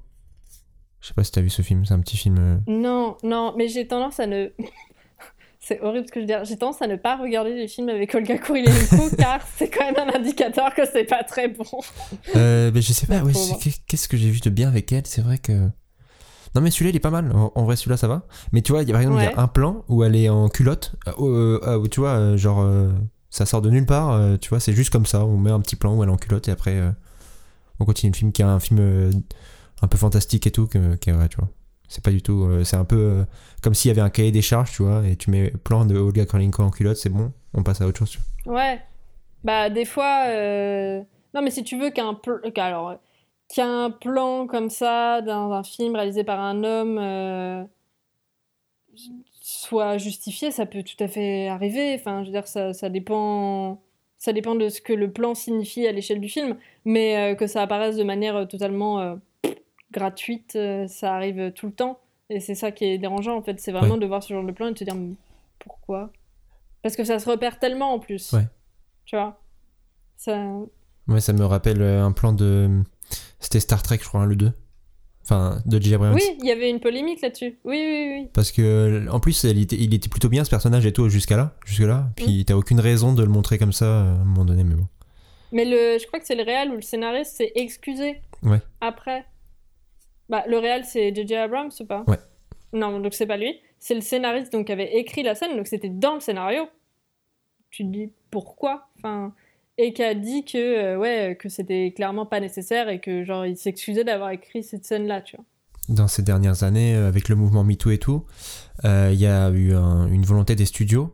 [1.02, 2.36] Je sais pas si t'as vu ce film, c'est un petit film.
[2.38, 4.48] euh, Non, non, mais j'ai tendance à ne.
[5.64, 6.44] C'est horrible ce que je veux dire.
[6.44, 10.08] J'ai tendance à ne pas regarder les films avec Olga Kurylenko car c'est quand même
[10.08, 11.64] un indicateur que c'est pas très bon.
[12.34, 13.32] Euh, mais je sais pas, ouais,
[13.86, 15.06] qu'est-ce que j'ai vu de bien avec elle?
[15.06, 15.52] C'est vrai que.
[16.56, 17.30] Non, mais celui-là, il est pas mal.
[17.32, 18.26] En, en vrai, celui-là, ça va.
[18.50, 20.16] Mais tu vois, il y a, par exemple, il y a un plan où elle
[20.16, 20.96] est en culotte.
[21.06, 22.66] euh, euh, où tu vois, euh, genre,
[23.30, 24.20] ça sort de nulle part.
[24.40, 25.24] tu vois, c'est juste comme ça.
[25.24, 26.80] On met un petit plan où elle est en culotte et après,
[27.78, 29.22] on continue le film qui est un film
[29.82, 30.66] un peu fantastique et tout.
[30.66, 31.48] Que, est vrai, tu vois.
[31.88, 32.44] C'est pas du tout.
[32.44, 33.24] euh, c'est un peu euh,
[33.62, 35.94] comme s'il y avait un cahier des charges, tu vois, et tu mets plan de
[35.96, 38.10] Olga Kurylenko en culotte, c'est bon, on passe à autre chose.
[38.12, 38.54] tu vois.
[38.56, 38.80] Ouais.
[39.44, 40.24] Bah, des fois.
[40.28, 41.02] euh,
[41.34, 42.40] Non, mais si tu veux qu'un pl...
[42.54, 42.94] qu'alors, euh,
[43.48, 47.68] qu'il y a un plan comme ça dans un film réalisé par un homme
[49.40, 51.94] soit justifié, ça peut tout à fait arriver.
[51.94, 53.82] Enfin, je veux dire, ça, ça dépend.
[54.18, 57.60] Ça dépend de ce que le plan signifie à l'échelle du film, mais que ça
[57.62, 59.18] apparaisse de manière totalement
[59.92, 62.00] gratuite, euh, ça arrive tout le temps.
[62.30, 63.60] Et c'est ça qui est dérangeant, en fait.
[63.60, 64.00] C'est vraiment Ouais.
[64.00, 64.96] de voir ce genre de plan et de te dire
[65.58, 66.10] pourquoi?
[66.82, 68.32] Parce que ça se repère tellement en plus.
[68.32, 68.46] Ouais.
[69.04, 69.40] Tu vois?
[70.16, 70.36] Ça...
[71.08, 72.82] Ouais, ça me rappelle euh, un plan de.
[73.40, 74.52] C'était Star Trek, je crois, hein, le 2.
[75.24, 75.94] Enfin, de J.J.
[75.94, 76.14] Abrams.
[76.14, 77.58] Oui, il y avait une polémique là-dessus.
[77.64, 78.28] Oui, oui, oui.
[78.34, 81.54] Parce que, en plus, était- il était plutôt bien ce personnage et tout jusqu'à là.
[81.64, 81.98] Jusque là.
[81.98, 82.12] Mm.
[82.16, 84.74] Puis t'as aucune raison de le montrer comme ça euh, à un moment donné, mais
[84.74, 84.86] bon.
[85.52, 88.60] Mais le, je crois que c'est le réal ou le scénariste s'est excusé Ouais.
[88.80, 89.24] après.
[90.28, 91.34] Bah, le réal, c'est J.J.
[91.34, 92.18] Abrams ou pas Ouais.
[92.72, 93.60] Non, donc c'est pas lui.
[93.78, 96.68] C'est le scénariste donc, qui avait écrit la scène, donc c'était dans le scénario.
[97.70, 99.34] Tu te dis pourquoi enfin,
[99.78, 103.44] Et qui a dit que, euh, ouais, que c'était clairement pas nécessaire et que genre
[103.46, 105.44] il s'excusait d'avoir écrit cette scène-là, tu vois.
[105.88, 108.24] Dans ces dernières années, euh, avec le mouvement MeToo et tout,
[108.84, 111.12] euh, il y a eu un- une volonté des studios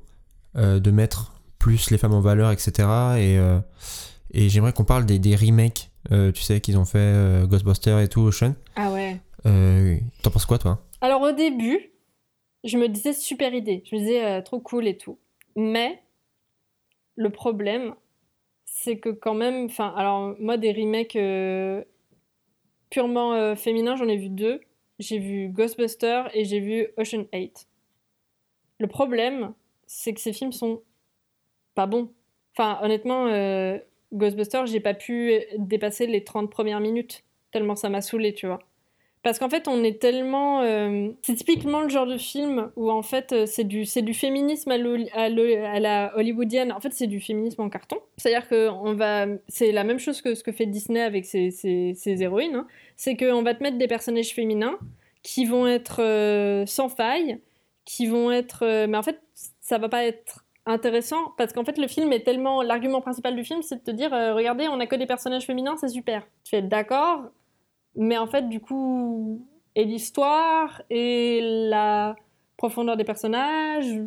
[0.56, 2.70] euh, de mettre plus les femmes en valeur, etc.
[3.18, 3.58] Et, euh,
[4.32, 8.00] et j'aimerais qu'on parle des, des remakes, euh, tu sais, qu'ils ont fait euh, Ghostbusters
[8.00, 8.54] et tout, Ocean.
[8.76, 9.20] Ah ouais.
[9.46, 10.80] Euh, T'en penses quoi, toi?
[11.00, 11.90] Alors au début,
[12.64, 15.18] je me disais super idée, je me disais trop cool et tout.
[15.56, 16.02] Mais
[17.16, 17.94] le problème,
[18.64, 21.16] c'est que quand même, enfin, alors moi des remakes
[22.90, 24.60] purement féminins, j'en ai vu deux.
[24.98, 27.68] J'ai vu Ghostbusters et j'ai vu Ocean 8.
[28.80, 29.52] Le problème,
[29.86, 30.82] c'est que ces films sont
[31.74, 32.12] pas bons.
[32.56, 33.78] Enfin, honnêtement, euh,
[34.12, 38.60] Ghostbusters, j'ai pas pu dépasser les 30 premières minutes, tellement ça m'a saoulé, tu vois.
[39.22, 40.62] Parce qu'en fait, on est tellement.
[40.62, 44.14] euh, c'est typiquement le genre de film où en fait, euh, c'est du, c'est du
[44.14, 44.78] féminisme à,
[45.28, 46.72] la hollywoodienne.
[46.72, 47.98] En fait, c'est du féminisme en carton.
[48.16, 49.26] C'est-à-dire que on va.
[49.48, 52.54] C'est la même chose que ce que fait Disney avec ses, ses- héroïnes.
[52.54, 52.66] hein.
[52.96, 54.78] C'est qu'on va te mettre des personnages féminins
[55.22, 57.38] qui vont être euh, sans faille,
[57.84, 58.86] qui vont être.
[58.86, 59.20] mais en fait,
[59.60, 62.62] ça va pas être intéressant parce qu'en fait, le film est tellement.
[62.62, 65.46] L'argument principal du film, c'est de te dire euh, regardez, on a que des personnages
[65.46, 66.26] féminins, c'est super.
[66.44, 67.22] Tu fais d'accord,
[67.96, 72.16] mais en fait, du coup, et l'histoire, et la
[72.56, 74.00] profondeur des personnages,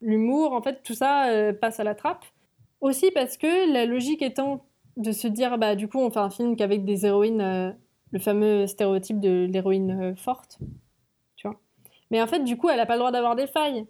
[0.00, 2.24] l'humour, en fait, tout ça euh, passe à la trappe.
[2.80, 4.64] Aussi parce que la logique étant
[4.96, 7.72] de se dire, bah, du coup, on fait un film qu'avec des héroïnes, euh,
[8.12, 10.58] le fameux stéréotype de l'héroïne forte,
[11.36, 11.58] tu vois.
[12.10, 13.86] Mais en fait, du coup, elle n'a pas le droit d'avoir des failles.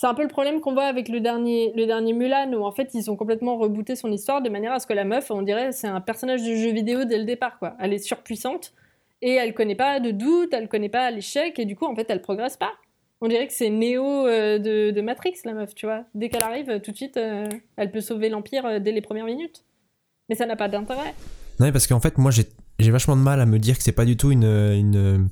[0.00, 2.72] C'est un peu le problème qu'on voit avec le dernier, le dernier Mulan, où en
[2.72, 5.42] fait, ils ont complètement rebooté son histoire de manière à ce que la meuf, on
[5.42, 7.76] dirait, c'est un personnage de jeu vidéo dès le départ, quoi.
[7.78, 8.72] Elle est surpuissante,
[9.20, 12.06] et elle connaît pas de doute, elle connaît pas l'échec, et du coup, en fait,
[12.08, 12.72] elle progresse pas.
[13.20, 16.04] On dirait que c'est Neo euh, de, Matrix, la meuf, tu vois.
[16.14, 19.26] Dès qu'elle arrive, tout de suite, euh, elle peut sauver l'Empire euh, dès les premières
[19.26, 19.66] minutes.
[20.30, 21.14] Mais ça n'a pas d'intérêt.
[21.58, 23.92] Non, mais parce qu'en fait, moi, j'ai vachement de mal à me dire que c'est
[23.92, 24.44] pas du tout une.
[24.44, 25.28] une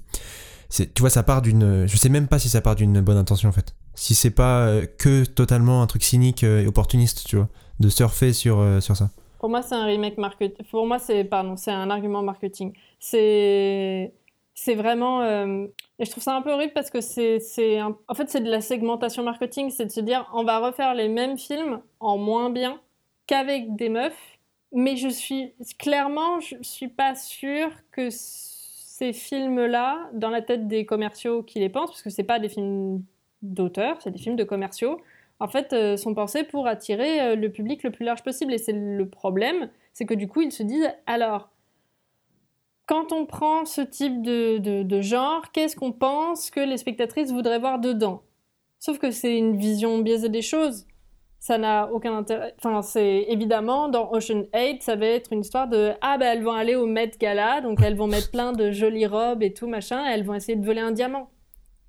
[0.71, 1.87] tu vois, ça part d'une.
[1.87, 3.75] Je sais même pas si ça part d'une bonne intention, en fait.
[4.01, 7.49] Si c'est pas euh, que totalement un truc cynique euh, et opportuniste, tu vois,
[7.81, 9.11] de surfer sur, euh, sur ça.
[9.41, 10.65] Pour moi, c'est un remake marketing.
[10.71, 12.73] Pour moi, c'est pardon, c'est un argument marketing.
[12.99, 14.13] C'est
[14.55, 18.29] c'est vraiment et je trouve ça un peu horrible parce que c'est un- en fait
[18.29, 21.81] c'est de la segmentation marketing, c'est de se dire on va refaire les mêmes films
[22.01, 22.81] en moins bien
[23.29, 24.39] qu'avec des meufs,
[24.73, 30.85] mais je suis clairement je suis pas sûre que ces films-là dans la tête des
[30.85, 33.05] commerciaux qui les pensent parce que c'est pas des films
[33.43, 35.01] d'auteurs, c'est des films de commerciaux
[35.41, 38.53] en fait, euh, sont pensés pour attirer euh, le public le plus large possible.
[38.53, 41.51] Et c'est le problème, c'est que du coup, ils se disent, alors,
[42.87, 47.59] quand on prend ce type de, de- genre, qu'est-ce qu'on pense que les spectatrices voudraient
[47.59, 48.23] voir dedans?
[48.79, 50.87] Sauf que c'est une vision biaisée des choses.
[51.41, 52.55] Ça n'a aucun intérêt.
[52.59, 56.43] Enfin, c'est évidemment, dans Ocean 8, ça va être une histoire de Ah, ben elles
[56.43, 59.69] vont aller au Met Gala, donc elles vont mettre plein de jolies robes et tout,
[59.69, 61.31] machin, elles vont essayer de voler un diamant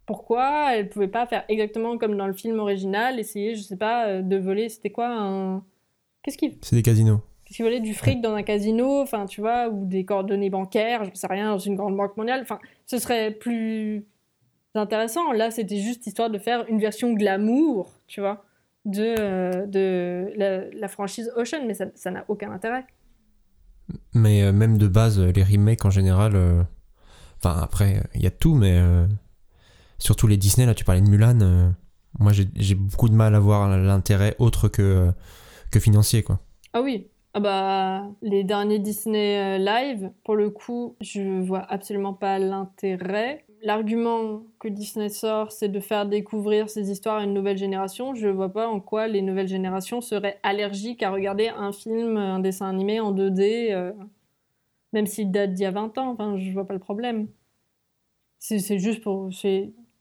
[0.09, 4.07] pourquoi elle pouvait pas faire exactement comme dans le film original, essayer, je sais pas,
[4.07, 5.63] euh, de voler, c'était quoi un...
[6.23, 7.21] Qu'est-ce qu'il C'est des casinos.
[7.45, 11.03] qu'est-ce qu'il volait du fric dans un casino, enfin tu vois, ou des coordonnées bancaires,
[11.05, 14.07] je sais rien, dans une grande banque mondiale, enfin ce serait plus
[14.73, 15.31] intéressant.
[15.31, 18.43] Là, c'était juste histoire de faire une version glamour, tu vois,
[18.85, 22.85] de, euh, de la, la franchise Ocean, mais ça n'a aucun intérêt.
[24.15, 26.35] Mais euh, même de base, les remakes en général.
[26.35, 26.63] euh,
[27.41, 28.75] Enfin, après, il y a tout, mais.
[29.99, 31.39] Surtout les Disney, là, tu parlais de Mulan.
[31.41, 31.69] euh,
[32.19, 35.11] Moi, j'ai beaucoup de mal à voir l'intérêt autre que, euh,
[35.71, 36.39] que financier, quoi.
[36.73, 37.07] Ah oui.
[37.35, 43.45] Ah bah, les derniers Disney euh, live, pour le coup, je vois absolument pas l'intérêt.
[43.61, 48.15] L'argument que Disney sort, c'est de faire découvrir ces histoires à une nouvelle génération.
[48.15, 52.39] Je vois pas en quoi les nouvelles générations seraient allergiques à regarder un film, un
[52.39, 53.91] dessin animé en 2D, euh,
[54.93, 56.09] même s'il date d'il y a 20 ans.
[56.11, 57.27] Enfin, je vois pas le problème.
[58.39, 59.29] C'est juste pour...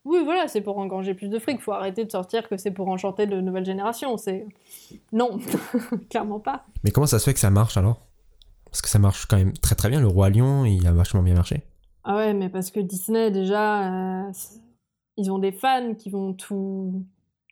[0.09, 1.61] Oui, voilà, c'est pour engranger plus de fric.
[1.61, 4.16] Faut arrêter de sortir que c'est pour enchanter de nouvelles générations.
[4.16, 4.47] C'est...
[5.12, 5.38] Non,
[6.11, 6.64] clairement pas.
[6.83, 8.01] Mais comment ça se fait que ça marche alors?
[8.64, 10.01] Parce que ça marche quand même très très bien.
[10.01, 11.62] Le Roi Lion, il a vachement bien marché.
[12.05, 14.33] Ah ouais, mais parce que Disney, déjà, euh,
[15.18, 17.05] ils ont des fans qui vont tout,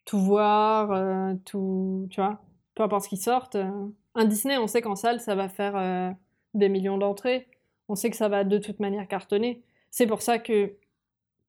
[0.07, 2.41] tout voir, euh, tout, tu vois,
[2.75, 3.57] peu importe ce qui sortent.
[3.57, 3.71] euh.
[4.15, 6.11] Un Disney, on sait qu'en salle, ça va faire euh,
[6.55, 7.49] des millions d'entrées.
[7.91, 9.63] On sait que ça va de toute manière cartonner.
[9.91, 10.73] C'est pour ça que,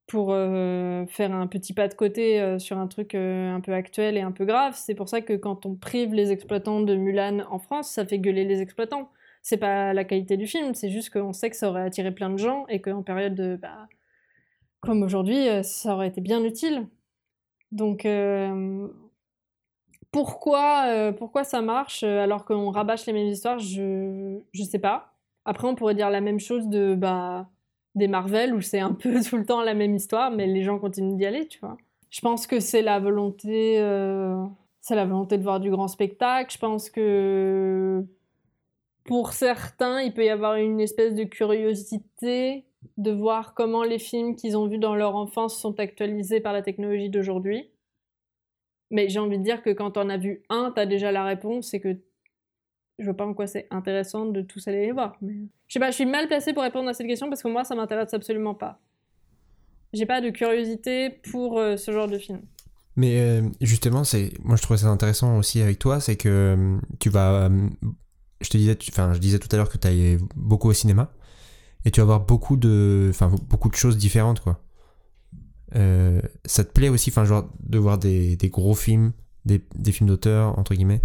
[0.08, 3.74] pour euh, faire un petit pas de côté euh, sur un truc euh, un peu
[3.74, 6.96] actuel et un peu grave, c'est pour ça que quand on prive les exploitants de
[6.96, 9.10] Mulan en France, ça fait gueuler les exploitants
[9.44, 12.30] c'est pas la qualité du film, c'est juste qu'on sait que ça aurait attiré plein
[12.30, 13.88] de gens et qu'en période de, bah,
[14.82, 16.86] comme aujourd'hui, ça aurait été bien utile.
[17.72, 18.06] Donc,
[20.12, 25.14] pourquoi, pourquoi ça marche alors qu'on rabâche les mêmes histoires, je, je sais pas.
[25.46, 27.48] Après, on pourrait dire la même chose de, bah,
[27.98, 30.80] des Marvel où c'est un peu tout le temps la même histoire, mais les gens
[30.80, 31.78] continuent d'y aller, tu vois.
[32.10, 34.44] Je pense que c'est la volonté, euh,
[34.82, 36.54] c'est la volonté de voir du grand spectacle.
[36.54, 38.06] Je pense que
[39.04, 42.66] pour certains, il peut y avoir une espèce de curiosité
[42.98, 46.62] de voir comment les films qu'ils ont vus dans leur enfance sont actualisés par la
[46.62, 47.70] technologie d'aujourd'hui.
[48.90, 51.74] Mais j'ai envie de dire que quand on a vu un, t'as déjà la réponse
[51.74, 51.98] et que
[53.00, 55.16] je vois pas en quoi c'est intéressant de tous aller les voir.
[55.22, 55.34] Mais...
[55.68, 57.64] Je sais pas, je suis mal placée pour répondre à cette question parce que moi,
[57.64, 58.80] ça m'intéresse absolument pas.
[59.94, 62.42] J'ai pas de curiosité pour euh, ce genre de film.
[62.96, 64.02] Mais euh, justement,
[64.44, 67.50] moi je trouvais ça intéressant aussi avec toi, c'est que euh, tu vas
[68.42, 71.12] je te disais, enfin, je disais tout à l'heure que tu allais beaucoup au cinéma
[71.86, 74.64] et tu vas voir beaucoup de, enfin, beaucoup de choses différentes, quoi.
[75.74, 79.12] Ça te plaît aussi, enfin, de voir des, des gros films,
[79.46, 81.02] des, des films d'auteur, entre guillemets?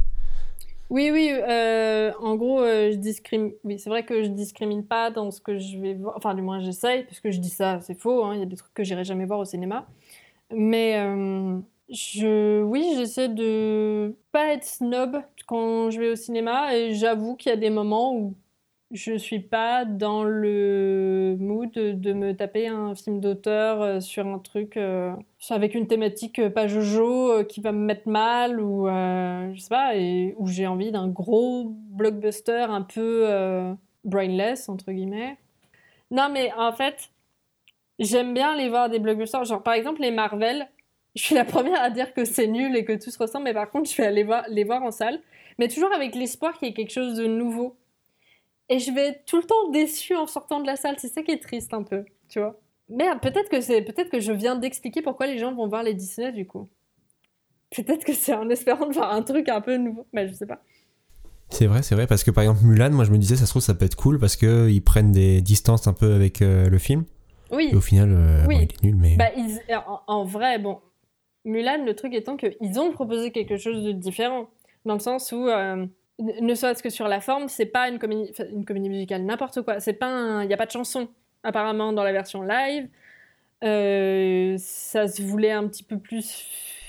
[0.92, 3.54] Oui, oui, euh, en gros, euh, je.
[3.64, 6.14] Oui, c'est vrai que je discrimine pas dans ce que je vais voir.
[6.18, 8.22] Enfin, du moins, j'essaye, parce que je dis ça, c'est faux.
[8.24, 9.86] hein, Il y a des trucs que j'irai jamais voir au cinéma.
[10.54, 11.58] Mais euh,
[11.90, 16.76] je, oui, j'essaie de pas être snob quand je vais au cinéma.
[16.76, 18.34] Et j'avoue qu'il y a des moments où
[18.92, 24.38] je suis pas dans le mood de, me taper un film d'auteur euh, sur un
[24.38, 25.14] truc euh,
[25.48, 29.70] avec une thématique euh, pas jojo qui va me mettre mal ou euh, je sais
[29.70, 33.26] pas et où j'ai envie d'un gros blockbuster un peu
[34.04, 35.38] brainless entre guillemets.
[36.10, 37.10] Non mais en fait
[37.98, 40.68] j'aime bien aller voir des blockbusters genre par exemple les Marvel.
[41.14, 43.52] Je suis la première à dire que c'est nul et que tout se ressemble, mais
[43.52, 45.20] par contre, je vais aller voir, les voir en salle,
[45.58, 47.76] mais toujours avec l'espoir qu'il y ait quelque chose de nouveau.
[48.72, 50.96] Et je vais être tout le temps déçue en sortant de la salle.
[50.98, 52.58] C'est ça qui est triste un peu, tu vois.
[52.88, 55.94] Merde, peut-être que c'est, peut-être que je viens d'expliquer pourquoi les gens vont voir les
[55.94, 56.68] Disney du coup.
[57.74, 60.46] Peut-être que c'est en espérant de voir un truc un peu nouveau, mais je sais
[60.46, 60.62] pas.
[61.50, 63.50] C'est vrai, c'est vrai, parce que par exemple, Mulan, moi je me disais, ça se
[63.50, 66.68] trouve, ça peut être cool parce que ils prennent des distances un peu avec euh,
[66.70, 67.04] le film.
[67.50, 68.54] Oui, Et au final, euh, Oui.
[68.56, 69.16] bon, il est nul, mais.
[69.16, 70.80] bah, ils- en, en vrai, bon,
[71.44, 74.48] Mulan, le truc étant qu'ils ont proposé quelque chose de différent,
[74.86, 75.84] dans le sens où, euh,
[76.18, 79.62] ne serait-ce que sur la forme, c'est pas une comédie, enfin, une comédie musicale, n'importe
[79.62, 79.80] quoi.
[79.80, 81.08] C'est pas, il y a pas de chanson
[81.42, 82.88] apparemment dans la version live.
[83.64, 86.30] Euh, ça se voulait un petit peu plus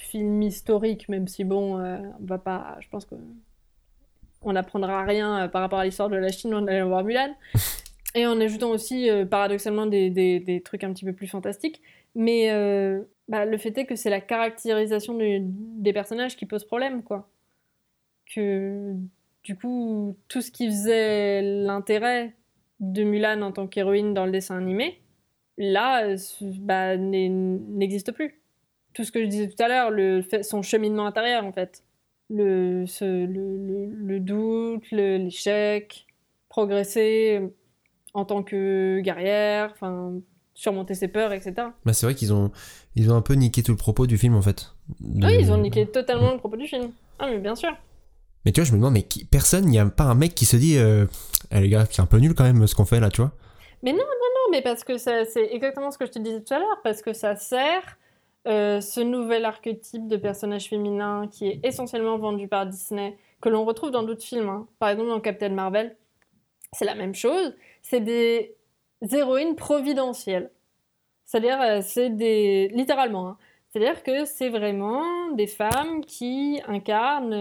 [0.09, 3.15] film historique, même si bon, euh, on va pas, je pense que
[4.41, 7.33] on n'apprendra rien euh, par rapport à l'histoire de la Chine en allant voir Mulan.
[8.15, 11.81] Et en ajoutant aussi, euh, paradoxalement, des, des- des trucs un petit peu plus fantastiques.
[12.15, 12.47] Mais
[13.27, 17.27] bah, le fait est que c'est la caractérisation du- des personnages qui pose problème, quoi.
[18.33, 18.93] Que
[19.43, 22.33] du coup, tout ce qui faisait l'intérêt
[22.79, 24.99] de Mulan en tant qu'héroïne dans le dessin animé,
[25.57, 26.15] là,
[26.59, 28.41] bah, n'existe plus.
[28.93, 31.83] Tout ce que je disais tout à l'heure, le son cheminement intérieur, en fait.
[32.29, 36.05] Le, ce- le, le- le doute, l'échec,
[36.49, 37.41] progresser
[38.13, 40.13] en tant que guerrière, enfin,
[40.53, 41.53] surmonter ses peurs, etc.
[41.86, 42.51] Bah, c'est vrai qu'ils ont,
[42.95, 44.73] ils ont un peu niqué tout le propos du film en fait.
[44.99, 46.91] De- Oui, ils ont niqué totalement le propos du film.
[47.19, 47.75] Ah, mais bien sûr.
[48.45, 50.45] Mais tu vois, je me demande, mais personne, il n'y a pas un mec qui
[50.45, 51.06] se dit, euh,
[51.51, 53.32] Eh, les gars, c'est un peu nul quand même ce qu'on fait là, tu vois.
[53.84, 57.01] Non, mais parce que c'est exactement ce que je te disais tout à l'heure, parce
[57.01, 57.97] que ça sert
[58.47, 63.63] euh, ce nouvel archétype de personnage féminin qui est essentiellement vendu par Disney, que l'on
[63.65, 64.49] retrouve dans d'autres films.
[64.49, 64.67] hein.
[64.79, 65.95] Par exemple, dans Captain Marvel,
[66.73, 67.56] c'est la même chose.
[67.82, 68.56] C'est des
[69.12, 70.51] héroïnes providentielles.
[71.25, 72.69] C'est-à-dire, euh, c'est des.
[72.73, 73.29] littéralement.
[73.29, 73.38] hein.
[73.69, 77.34] C'est-à-dire que c'est vraiment des femmes qui incarnent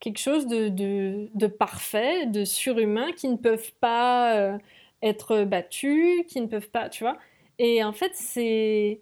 [0.00, 4.58] quelque chose de, de, parfait, de surhumain, qui ne peuvent pas euh,
[5.02, 6.88] être battues, qui ne peuvent pas.
[6.88, 7.18] Tu vois
[7.58, 9.00] Et en fait, c'est.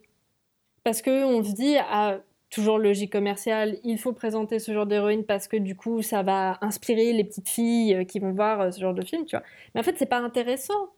[0.84, 5.48] Parce qu'on se dit, ah, toujours logique commerciale, il faut présenter ce genre d'héroïne parce
[5.48, 8.80] que du coup, ça va inspirer les petites filles euh, qui vont voir euh, ce
[8.80, 9.44] genre de film, tu vois.
[9.74, 10.90] Mais en fait, c'est pas intéressant,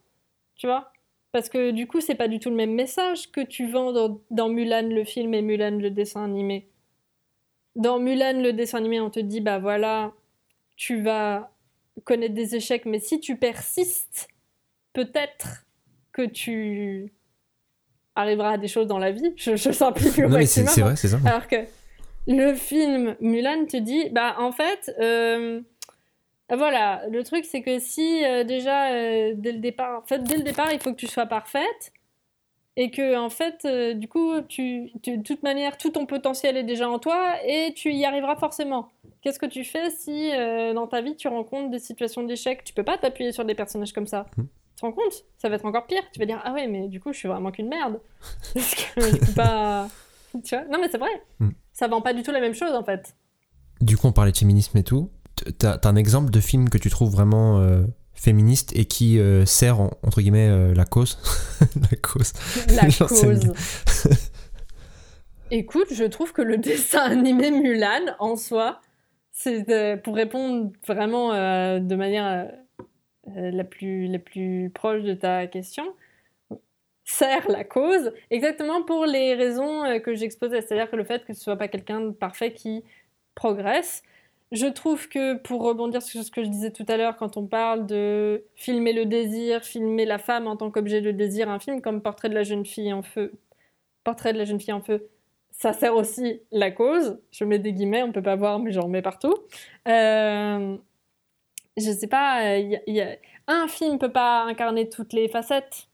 [0.56, 0.92] tu vois.
[1.32, 4.20] Parce que du coup, c'est pas du tout le même message que tu vends dans,
[4.30, 6.68] dans Mulan le film et Mulan le dessin animé.
[7.78, 10.12] Dans Mulan le dessin animé, on te dit, bah voilà,
[10.76, 11.50] tu vas
[12.04, 14.28] connaître des échecs, mais si tu persistes,
[14.92, 15.64] peut-être
[16.12, 17.12] que tu
[18.14, 19.32] arriveras à des choses dans la vie.
[19.36, 20.96] Je, je simplifie au non, mais c'est maximum.
[20.96, 21.28] c'est vrai, c'est ça.
[21.28, 21.56] Alors que
[22.26, 25.60] le film Mulan te dit, bah en fait, euh,
[26.50, 30.36] voilà, le truc c'est que si euh, déjà euh, dès le départ, en fait dès
[30.36, 31.92] le départ il faut que tu sois parfaite
[32.80, 36.56] et que en fait euh, du coup tu, tu- de toute manière tout ton potentiel
[36.56, 38.88] est déjà en toi et tu y arriveras forcément.
[39.20, 42.62] Qu'est-ce que tu fais si euh, dans ta vie tu rencontres des situations d'échec?
[42.64, 44.26] Tu peux pas t'appuyer sur des personnages comme ça.
[44.36, 44.42] Hmm.
[44.44, 45.24] Tu te rends compte?
[45.38, 46.02] Ça va être encore pire.
[46.12, 48.00] Tu vas dire ah ouais mais du coup je suis vraiment qu'une merde.
[48.54, 49.88] Parce que je peux pas.
[50.44, 50.64] Tu vois?
[50.70, 51.10] Non mais c'est vrai.
[51.40, 51.50] Hmm.
[51.72, 53.14] Ça vend pas du tout la même chose en fait.
[53.80, 55.08] Du coup, on parlait de féminisme et tout.
[55.58, 57.82] T'as un exemple de film que tu trouves vraiment euh,
[58.20, 61.18] féministe et qui euh, sert, en- entre guillemets, euh, la cause
[61.90, 62.32] La cause.
[62.74, 63.52] La cause.
[65.50, 68.80] Écoute, je trouve que le dessin animé Mulan en soi,
[69.32, 72.50] c'est euh, pour répondre vraiment de manière
[73.34, 75.84] la, plus, la plus proche de ta question,
[77.04, 81.40] sert la cause exactement pour les raisons que j'exposais, c'est-à-dire que le fait que ce
[81.40, 82.84] soit pas quelqu'un de parfait qui
[83.34, 84.02] progresse.
[84.50, 87.46] Je trouve que pour rebondir sur ce que je disais tout à l'heure, quand on
[87.46, 91.82] parle de filmer le désir, filmer la femme en tant qu'objet de désir, un film
[91.82, 93.32] comme Portrait de la jeune fille en feu,
[94.04, 95.10] Portrait de la jeune fille en feu,
[95.50, 97.20] ça sert aussi la cause.
[97.30, 99.34] Je mets des guillemets, on peut pas voir, mais j'en mets partout.
[99.88, 100.76] Euh,
[101.76, 103.16] je sais pas, euh, y a-
[103.48, 105.88] un film peut pas incarner toutes les facettes.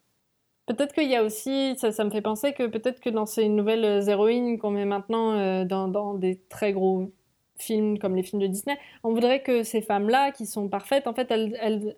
[0.66, 3.84] Peut-être qu'il y a aussi, ça, me fait penser que peut-être que dans ces nouvelles
[3.84, 7.12] euh, héroïnes qu'on met maintenant euh, dans des très gros
[7.56, 11.14] films comme les films de Disney, on voudrait que ces femmes-là, qui sont parfaites, en
[11.14, 11.96] fait, elles,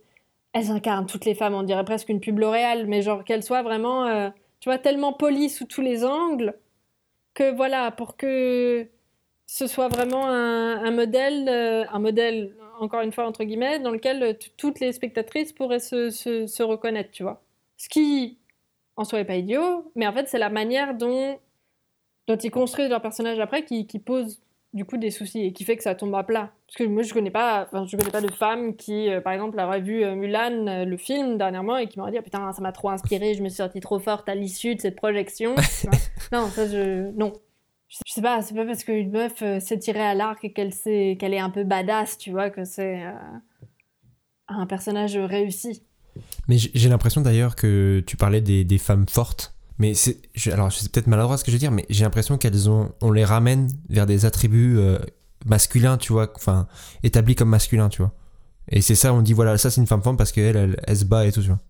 [0.55, 1.55] incarnent toutes les femmes.
[1.55, 4.31] On dirait presque une pub L'Oréal, mais genre qu'elles soient vraiment, euh,
[4.61, 6.55] tu vois, tellement polies sous tous les angles
[7.35, 8.89] que voilà, pour que
[9.47, 14.23] ce soit vraiment un, modèle, euh, un modèle, encore une fois, entre guillemets, dans lequel
[14.23, 17.43] euh, toutes les spectatrices pourraient se, reconnaître, tu vois.
[17.77, 18.39] Ce qui,
[18.97, 21.39] en soi, est pas idiot, mais en fait, c'est la manière dont,
[22.27, 24.41] dont ils construisent leur personnage après qui, qui pose
[24.77, 26.53] du coup des soucis et qui fait que ça tombe à plat.
[26.69, 29.33] Parce que moi, je connais pas, enfin, je connais pas de femme qui, euh, par
[29.33, 32.53] exemple, aurait vu euh, Mulan, euh, le film, dernièrement, et qui m'aurait dit, Ah, putain,
[32.53, 35.57] ça m'a trop inspiré, je me suis sentie trop forte à l'issue de cette projection.
[36.33, 37.11] Non, ça, je...
[37.13, 37.33] Non.
[37.89, 41.17] Je sais- pas, c'est pas parce qu'une meuf s'est tirée à l'arc et qu'elle sait
[41.21, 43.01] qu'elle est un peu badass, tu vois, que c'est
[44.49, 45.85] un personnage réussi.
[46.49, 49.56] Mais j'ai j'ai l'impression d'ailleurs que tu parlais des, des femmes fortes.
[49.79, 50.19] Mais c'est.
[50.51, 52.93] Alors, c'est peut-être maladroit ce que je veux dire, mais j'ai l'impression qu'elles ont.
[53.03, 54.99] On les ramène vers des attributs euh,
[55.45, 56.31] masculins, tu vois.
[56.35, 56.67] Enfin,
[57.03, 58.13] établis comme masculins, tu vois.
[58.69, 60.97] Et c'est ça, on dit, voilà, ça c'est une femme forte parce qu'elle, elle, elle
[60.97, 61.61] se bat et tout, tu vois.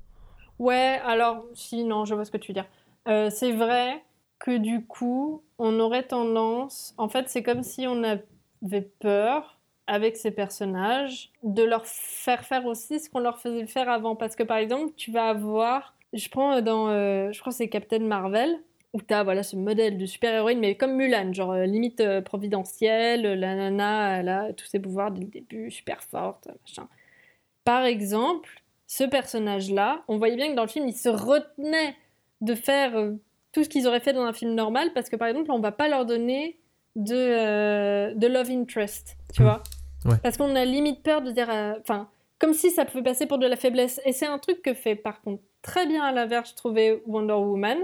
[0.58, 2.66] Ouais, alors, si, non, je vois ce que tu veux dire.
[3.08, 4.02] Euh, c'est vrai
[4.38, 6.94] que du coup, on aurait tendance.
[6.96, 12.66] En fait, c'est comme si on avait peur, avec ces personnages, de leur faire faire
[12.66, 14.16] aussi ce qu'on leur faisait faire avant.
[14.16, 15.94] Parce que par exemple, tu vas avoir.
[16.12, 16.88] Je prends euh, dans.
[16.88, 18.56] euh, je crois que c'est Captain Marvel.
[18.92, 23.22] Où t'as voilà, ce modèle de super-héroïne, mais comme Mulan, genre euh, limite euh, providentielle,
[23.38, 26.88] la nana, elle a tous ses pouvoirs dès le début, super forte, machin.
[27.64, 31.94] Par exemple, ce personnage-là, on voyait bien que dans le film, il se retenait
[32.40, 32.92] de faire
[33.52, 35.72] tout ce qu'ils auraient fait dans un film normal, parce que par exemple, on va
[35.72, 36.56] pas leur donner
[36.94, 39.44] de, de love interest, tu Mm.
[39.44, 39.62] vois.
[40.06, 40.16] Ouais.
[40.22, 41.50] Parce qu'on a limite peur de dire,
[41.80, 44.00] enfin, comme si ça pouvait passer pour de la faiblesse.
[44.04, 47.34] Et c'est un truc que fait par contre très bien à l'inverse, je trouvais Wonder
[47.34, 47.78] Woman,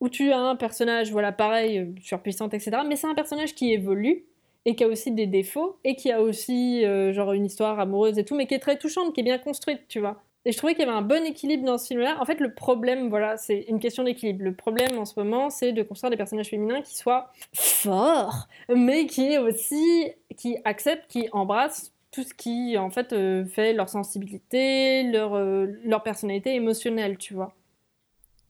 [0.00, 2.78] où tu as un personnage, voilà, pareil, euh, surpuissante, etc.
[2.86, 4.24] Mais c'est un personnage qui évolue
[4.64, 8.18] et qui a aussi des défauts et qui a aussi euh, genre une histoire amoureuse
[8.18, 10.22] et tout, mais qui est très touchante, qui est bien construite, tu vois.
[10.46, 12.16] Et je trouvais qu'il y avait un bon équilibre dans ce film-là.
[12.18, 14.42] En fait, le problème, voilà, c'est une question d'équilibre.
[14.42, 19.06] Le problème en ce moment, c'est de construire des personnages féminins qui soient forts, mais
[19.06, 25.04] qui aussi, qui acceptent, qui embrassent tout ce qui, en fait, euh, fait leur sensibilité,
[25.10, 27.54] leur, euh, leur personnalité émotionnelle, tu vois.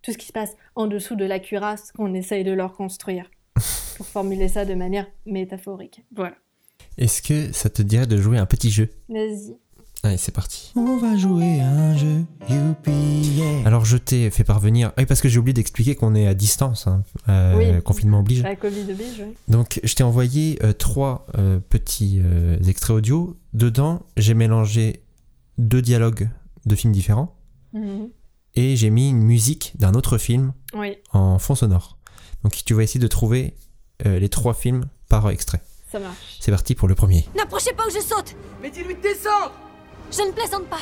[0.03, 3.31] Tout ce qui se passe en dessous de la cuirasse qu'on essaye de leur construire.
[3.97, 6.03] Pour formuler ça de manière métaphorique.
[6.17, 6.37] Voilà.
[6.97, 8.89] Est-ce que ça te dirait de jouer un petit jeu?
[9.09, 9.57] Vas-y.
[10.03, 10.73] Allez, c'est parti.
[10.77, 12.91] On va jouer un jeu, youpi,
[13.37, 13.67] yeah.
[13.67, 14.93] Alors, je t'ai fait parvenir.
[14.97, 16.87] Oui, parce que j'ai oublié d'expliquer qu'on est à distance.
[16.87, 17.03] hein.
[17.29, 17.83] Euh, Oui.
[17.83, 18.43] Confinement oblige.
[18.43, 19.35] La Covid oblige, ouais.
[19.49, 23.37] Donc, je t'ai envoyé euh, trois euh, petits euh, extraits audio.
[23.53, 25.03] Dedans, j'ai mélangé
[25.59, 26.29] deux dialogues
[26.67, 27.37] de films différents
[27.73, 28.11] Mhm.
[28.55, 31.97] et j'ai mis une musique d'un autre film Oui, en fond sonore.
[32.43, 33.55] Donc, tu vas essayer de trouver
[34.07, 35.61] euh, les trois films par extrait.
[35.91, 36.37] ça marche.
[36.41, 37.27] C'est parti pour le premier.
[37.37, 39.53] N'approchez pas ou je saute Mais dis-lui de descendre
[40.13, 40.81] Je ne plaisante pas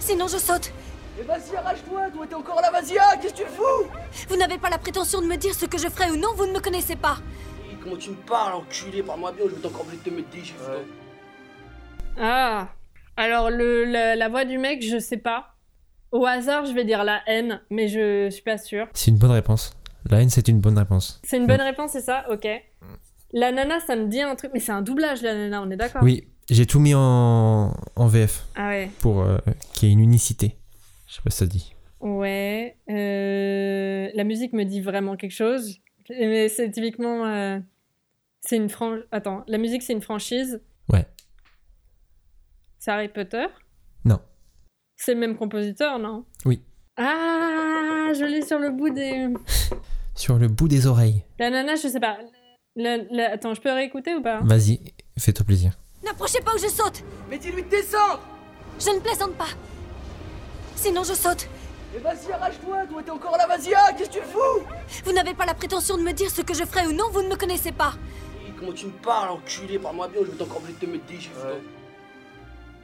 [0.00, 0.72] Sinon je saute
[1.18, 3.88] Mais vas-y, arrache-toi, toi t'es encore là, vas-y, ah, qu'est-ce que tu fous?
[4.28, 6.46] Vous n'avez pas la prétention de me dire ce que je ferai ou non, vous
[6.46, 7.18] ne me connaissez pas
[7.70, 10.30] Et Comment tu me parles, enculé Parle-moi bien, je vais encore obligé de te mettre
[10.30, 10.70] des chiffres.
[12.18, 12.68] Ah
[13.16, 15.54] Alors, le, la, la voix du mec, je sais pas.
[16.10, 18.86] Au hasard, je vais dire la haine, mais je suis pas sûre.
[18.92, 19.72] C'est une bonne réponse.
[20.10, 21.20] La haine, c'est une bonne réponse.
[21.24, 22.26] C'est une bonne réponse, c'est ça?
[22.30, 22.46] Ok.
[23.32, 25.76] La nana, ça me dit un truc, mais c'est un doublage, la nana, on est
[25.76, 26.02] d'accord?
[26.02, 28.90] Oui, j'ai tout mis en, en VF Ah ouais.
[29.00, 29.38] pour euh,
[29.72, 30.56] qu'il y ait une unicité.
[31.06, 31.74] Je sais pas si ça dit.
[32.00, 32.76] Ouais.
[32.90, 35.78] euh, La musique me dit vraiment quelque chose.
[36.10, 37.24] Mais c'est typiquement.
[37.24, 37.58] euh,
[38.40, 39.04] C'est une franchise.
[39.12, 40.60] Attends, la musique, c'est une franchise.
[42.84, 43.46] C'est Harry Potter?
[44.04, 44.18] Non.
[44.96, 46.24] C'est le même compositeur, non?
[46.44, 46.60] Oui.
[46.96, 49.28] Ah, je l'ai sur le bout des.
[50.16, 51.22] Sur le bout des oreilles.
[51.38, 52.18] La nana, je sais pas.
[52.74, 54.40] La- la- Attends, je peux réécouter ou pas?
[54.40, 54.80] Vas-y,
[55.16, 55.78] fais-toi plaisir.
[56.04, 58.20] N'approchez pas ou je saute Mais dis-lui de descendre
[58.80, 59.48] Je ne plaisante pas
[60.74, 61.48] Sinon je saute
[61.94, 64.66] Mais vas-y, arrache-toi, toi t'es encore là, vas-y, ah, qu'est-ce que tu fous?
[65.04, 67.22] Vous n'avez pas la prétention de me dire ce que je ferai ou non, vous
[67.22, 67.94] ne me connaissez pas
[68.48, 71.06] Et Comment tu me parles, enculé Parle-moi bien, je vais encore obligé de te mettre
[71.06, 71.46] des chiffres.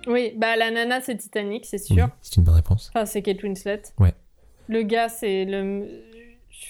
[0.07, 2.09] Oui, bah la nana, c'est Titanic, c'est Oui, sûr.
[2.23, 2.91] c'est une bonne réponse.
[2.95, 3.83] Enfin, c'est Kate Winslet.
[3.99, 4.15] Ouais.
[4.69, 5.87] Le gars, c'est le.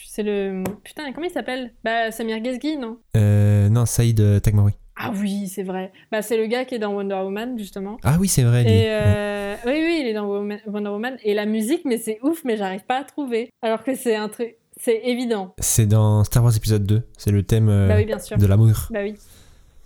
[0.07, 0.65] C'est le.
[0.83, 1.73] Putain, comment il s'appelle?
[1.85, 2.99] Bah, Samir Ghezgi, non?
[3.17, 4.73] Euh, non, Saïd euh, Tagmaoui.
[5.01, 5.93] Ah oui, c'est vrai.
[6.11, 7.99] Bah, c'est le gars qui est dans Wonder Woman, justement.
[8.03, 8.65] Ah oui, c'est vrai.
[8.65, 8.71] lui.
[8.73, 8.89] Et Ouais.
[8.91, 10.59] euh, oui, oui, il est dans Wonder
[10.89, 11.17] Woman.
[11.23, 13.51] Et la musique, mais c'est ouf, mais j'arrive pas à trouver.
[13.63, 14.57] Alors que c'est un truc.
[14.81, 15.55] C'est évident.
[15.59, 17.03] C'est dans Star Wars épisode 2.
[17.17, 18.37] C'est le thème euh, Bah oui, bien sûr.
[18.37, 18.89] de l'amour.
[18.91, 19.15] Bah oui.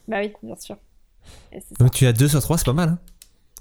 [0.08, 0.76] Bah oui, bien sûr.
[1.78, 2.88] Donc tu as 2 sur 3, c'est pas mal.
[2.90, 2.98] Hein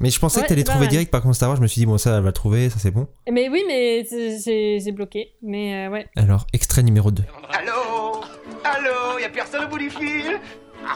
[0.01, 1.79] Mais je pensais Ouais, que t'allais trouver direct, par contre, Star Wars, je me suis
[1.79, 3.07] dit, bon, ça, elle va trouver, ça c'est bon.
[3.31, 5.33] Mais oui, mais c'est- j'ai bloqué.
[5.43, 6.07] Mais euh, ouais.
[6.15, 7.23] Alors, extrait numéro 2.
[7.53, 8.21] Allô?
[8.63, 9.19] Allô?
[9.19, 10.39] Y a personne au bout du fil?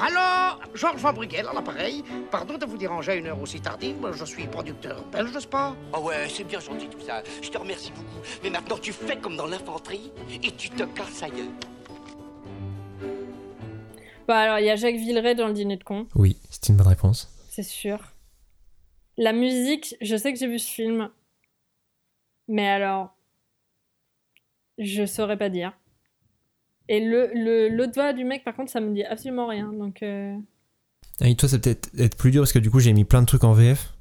[0.01, 0.59] Allô?
[0.73, 2.03] Georges Van Brugel à l'appareil.
[2.31, 3.95] Pardon de vous déranger à une heure aussi tardive.
[4.11, 7.21] Je suis producteur belge, n'est-ce pas Oh ouais, c'est bien gentil tout ça.
[7.43, 8.25] Je te remercie beaucoup.
[8.43, 10.11] Mais maintenant, tu fais comme dans l'infanterie
[10.43, 11.45] et tu te casses ailleurs.
[14.27, 16.77] Bah alors, il y a Jacques Villeray dans le dîner de con, Oui, c'est une
[16.77, 17.29] bonne réponse.
[17.51, 17.99] c'est sûr.
[19.17, 21.09] La musique, je sais que j'ai vu ce film.
[22.47, 23.15] Mais alors.
[24.77, 25.71] Je saurais pas dire.
[26.89, 29.71] Et le, le, voix du mec, par contre, ça me dit absolument rien.
[29.71, 30.03] Donc.
[30.03, 30.35] euh,
[31.21, 33.21] Ah, Et toi, ça peut-être être plus dur parce que du coup, j'ai mis plein
[33.21, 33.93] de trucs en VF.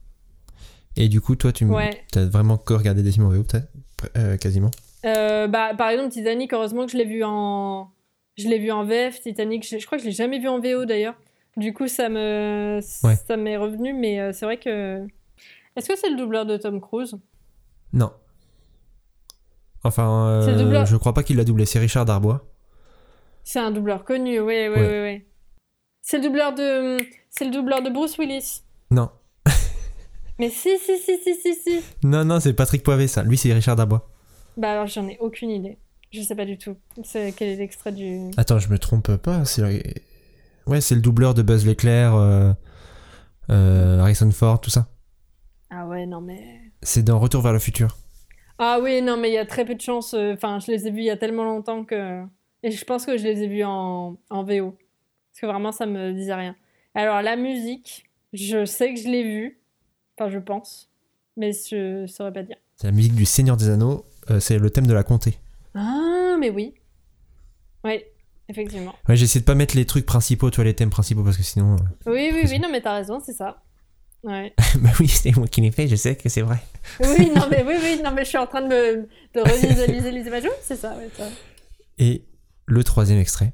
[0.97, 2.05] Et du coup, toi, tu Ouais.
[2.12, 3.69] t'as vraiment que regardé des films en VO, peut-être?
[4.17, 4.71] Euh, Quasiment.
[5.07, 7.91] Euh, bah, par exemple, Titanic, heureusement que je l'ai vu en.
[8.37, 9.67] Je l'ai vu en VF, Titanic.
[9.67, 11.15] Je, je crois que je l'ai jamais vu en VO d'ailleurs.
[11.57, 12.81] Du coup, ça me.
[13.05, 13.17] Ouais.
[13.29, 15.07] Ça m'est revenu, mais euh, c'est vrai que.
[15.77, 17.17] Est-ce que c'est le doubleur de Tom Cruise?
[17.93, 18.13] Non.
[19.85, 20.87] Enfin, euh, doubleur.
[20.87, 21.67] je crois pas qu'il l'a doublé.
[21.67, 22.45] C'est Richard Darbois.
[23.45, 24.89] C'est un doubleur connu, oui, oui, Ouais.
[25.03, 25.25] oui, oui.
[26.01, 26.97] C'est le doubleur de.
[27.31, 28.63] C'est le doubleur de Bruce Willis.
[28.91, 29.11] Non.
[30.39, 31.81] Mais si, si, si, si, si, si.
[32.03, 33.23] Non, non, c'est Patrick Poivet, ça.
[33.23, 34.09] Lui, c'est Richard Darbois.
[34.57, 35.79] Bah alors, j'en ai aucune idée.
[36.13, 36.77] Je sais pas du tout.
[37.03, 38.31] C'est quel est l'extrait du.
[38.37, 39.45] Attends, je me trompe pas.
[39.45, 39.83] C'est
[40.67, 42.53] Ouais, c'est le doubleur de Buzz l'éclair, euh,
[43.51, 44.89] euh, Harrison Ford, tout ça.
[45.71, 46.61] Ah ouais, non mais.
[46.83, 47.97] C'est dans Retour vers le futur.
[48.59, 50.15] Ah oui, non, mais il y a très peu de chance.
[50.15, 52.23] euh, Enfin, je les ai vus il y a tellement longtemps que.
[52.62, 54.71] Et je pense que je les ai vus en, en VO.
[55.33, 56.55] Parce que vraiment, ça me disait rien.
[56.95, 59.59] Alors, la musique, je sais que je l'ai vue.
[60.17, 60.89] Enfin, je pense.
[61.37, 62.57] Mais je saurais pas dire.
[62.77, 64.07] C'est la musique du Seigneur des Anneaux.
[64.31, 65.37] euh, c'est le thème de la comté.
[65.75, 66.75] Ah, mais oui.
[67.85, 68.03] Oui,
[68.49, 68.95] effectivement.
[69.09, 71.77] Ouais, j'essaie de pas mettre les trucs principaux, toi, les thèmes principaux, parce que sinon.
[71.77, 73.63] euh, Oui, oui, oui, non, mais t'as raison, c'est ça.
[74.23, 74.55] Ouais.
[74.77, 76.59] bah oui, c'est moi qui l'ai fait, je sais que c'est vrai.
[77.01, 80.11] Oui, non, mais oui, oui, non, mais je suis en train de, me- de revisualiser
[80.11, 80.49] les images.
[80.63, 81.25] C'est ça, ouais, ça.
[81.99, 82.25] Et
[82.67, 83.53] le troisième extrait.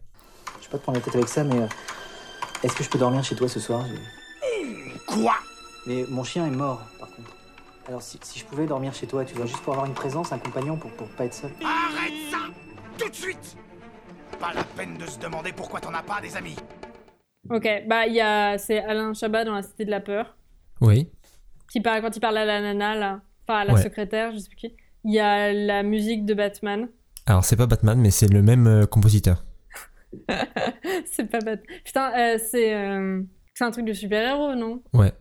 [0.61, 1.67] Je vais pas te prendre la tête avec ça, mais euh,
[2.63, 3.85] est-ce que je peux dormir chez toi ce soir?
[5.07, 5.35] Quoi?
[5.87, 7.31] Mais mon chien est mort, par contre.
[7.89, 10.31] Alors si, si je pouvais dormir chez toi, tu vois, juste pour avoir une présence,
[10.33, 11.51] un compagnon, pour, pour pas être seul.
[11.65, 12.39] Arrête ça
[12.99, 13.57] Tout de suite
[14.41, 16.57] Pas la peine de se demander pourquoi t'en as pas des amis.
[17.51, 18.57] Ok, bah, il y a.
[18.59, 20.37] C'est Alain Chabat dans La Cité de la Peur.
[20.81, 21.11] Oui.
[21.71, 23.21] Qui parle, quand il parle à la nana, là.
[23.47, 23.83] Enfin, à la Ouais.
[23.83, 24.75] secrétaire, je sais plus qui.
[25.05, 26.89] Il y a la musique de Batman.
[27.27, 29.45] Alors, c'est pas Batman, mais c'est le même euh, compositeur.
[31.13, 31.61] c'est pas Batman.
[31.85, 32.75] Putain, euh, c'est.
[32.75, 33.23] euh,
[33.55, 34.83] C'est un truc de super-héros, non?
[34.93, 35.13] Ouais.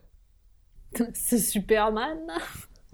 [1.14, 2.18] C'est Superman?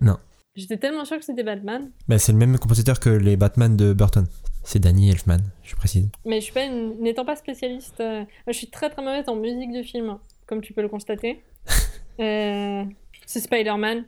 [0.01, 0.18] Non.
[0.55, 1.91] J'étais tellement sûre que c'était Batman.
[2.09, 4.27] Bah, c'est le même compositeur que les Batman de Burton.
[4.68, 6.08] C'est Danny Elfman, je précise.
[6.24, 9.70] Mais je suis pas n'étant pas spécialiste, euh, je suis très très mauvaise en musique
[9.72, 11.42] de film, comme tu peux le constater.
[12.18, 12.82] Euh,
[13.26, 14.06] c'est Spider-Man,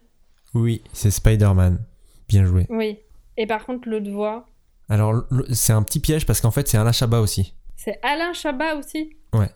[0.54, 1.78] Oui, c'est Spider-Man.
[2.26, 2.64] Bien joué.
[2.70, 2.98] oui.
[3.36, 4.46] Et par contre, l'autre voix,
[4.88, 7.52] Alors, c'est un petit piège parce qu'en fait, c'est Alain Chabat aussi.
[7.76, 9.14] c'est Alain Chabat aussi?
[9.34, 9.50] Ouais.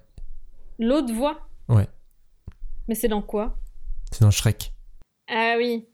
[0.79, 1.49] L'autre voix?
[1.71, 1.89] Ouais.
[2.89, 3.57] Mais c'est dans quoi?
[4.11, 4.75] C'est dans Shrek.
[5.31, 5.87] Ah oui.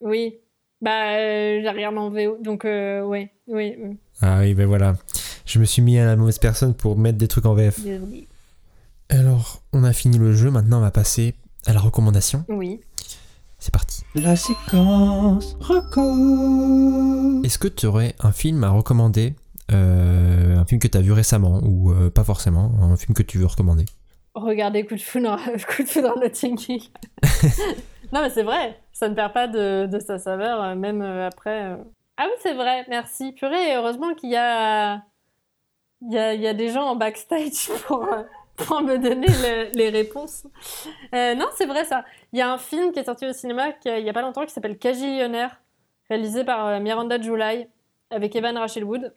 [0.00, 0.38] Oui.
[0.80, 3.96] Bah, euh, j'ai regardé en VO, donc euh, ouais, oui, oui.
[4.22, 4.94] Ah oui, ben voilà.
[5.44, 7.80] Je me suis mis à la mauvaise personne pour mettre des trucs en VF.
[9.08, 11.34] Alors, on a fini le jeu, maintenant on va passer
[11.66, 12.44] à la recommandation.
[12.48, 12.80] Oui.
[13.58, 14.04] C'est parti.
[14.14, 17.42] La séquence reco.
[17.44, 19.34] Est-ce que tu aurais un film à recommander
[19.72, 23.22] euh, Un film que tu as vu récemment ou euh, pas forcément Un film que
[23.22, 23.84] tu veux recommander?
[24.34, 25.36] Regardez Coup de foudre,
[25.76, 26.82] coup de Notting Hill.
[28.12, 31.76] non, mais c'est vrai, ça ne perd pas de, de sa saveur, euh, même après.
[32.20, 32.24] Euh.
[32.24, 33.32] Ah oui, c'est vrai, merci.
[33.32, 35.02] Purée, heureusement qu'il y a,
[36.02, 38.22] il y, a, il y a des gens en backstage pour, euh,
[38.56, 40.46] pour me donner le- les réponses.
[41.14, 42.04] Euh, non, c'est vrai ça.
[42.32, 44.22] Il y a un film qui est sorti au cinéma qui- il n'y a pas
[44.22, 45.60] longtemps qui s'appelle Cagillionnaire,
[46.08, 47.68] réalisé par euh, Miranda July,
[48.10, 49.14] avec Evan Rachel Wood.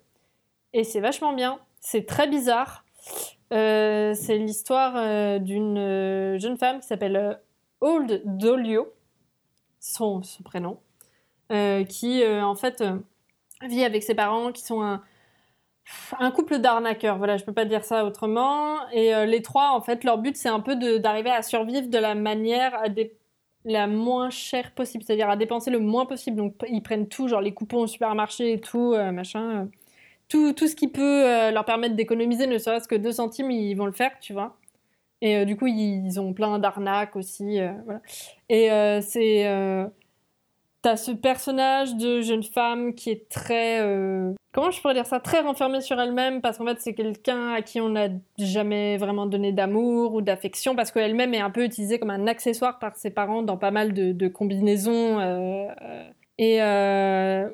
[0.73, 1.59] Et c'est vachement bien.
[1.79, 2.85] C'est très bizarre.
[3.51, 7.33] Euh, c'est l'histoire euh, d'une euh, jeune femme qui s'appelle euh,
[7.81, 8.91] Old Dolio,
[9.79, 10.82] son, son prénom, euh,
[11.49, 12.97] qui euh, en fait euh,
[13.63, 17.17] vit avec ses parents qui sont un, couple d'arnaqueurs.
[17.17, 18.89] Voilà, je peux pas dire ça autrement.
[18.91, 21.97] Et euh, les trois, en fait, leur but c'est un peu d'arriver à survivre de
[21.97, 22.81] la manière
[23.65, 26.37] la moins chère possible, c'est-à-dire à dépenser le moins possible.
[26.37, 29.63] Donc ils prennent tout, genre les coupons au supermarché et tout, euh, machin.
[29.63, 29.65] euh
[30.29, 33.75] tout, tout ce qui peut euh, leur permettre d'économiser, ne serait-ce que 2 centimes, ils
[33.75, 34.57] vont le faire, tu vois.
[35.21, 37.59] Et euh, du coup, ils, ont plein d'arnaques aussi.
[37.59, 37.71] euh.
[38.49, 39.45] Et euh, c'est.
[40.83, 43.79] T'as ce personnage de jeune femme qui est très.
[43.81, 45.21] euh, comment je pourrais dire ça?
[45.21, 49.25] Très renfermée sur elle-même, parce qu'en fait, c'est quelqu'un à qui on n'a jamais vraiment
[49.25, 53.11] donné d'amour ou d'affection, parce qu'elle-même est un peu utilisée comme un accessoire par ses
[53.11, 55.21] parents dans pas mal de, combinaisons.
[55.21, 56.57] euh, euh, et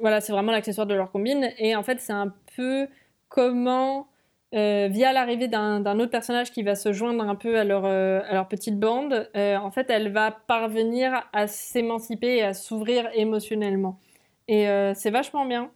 [0.02, 1.52] voilà, c'est vraiment l'accessoire de leur combine.
[1.60, 2.88] Et en fait, c'est un peu
[3.28, 4.08] comment,
[4.56, 8.44] euh, via l'arrivée d'un autre personnage qui va se joindre un peu à leur, euh,
[8.50, 14.00] petite bande, euh, en fait, elle va parvenir à s'émanciper et à s'ouvrir émotionnellement.
[14.48, 15.70] Et c'est vachement bien.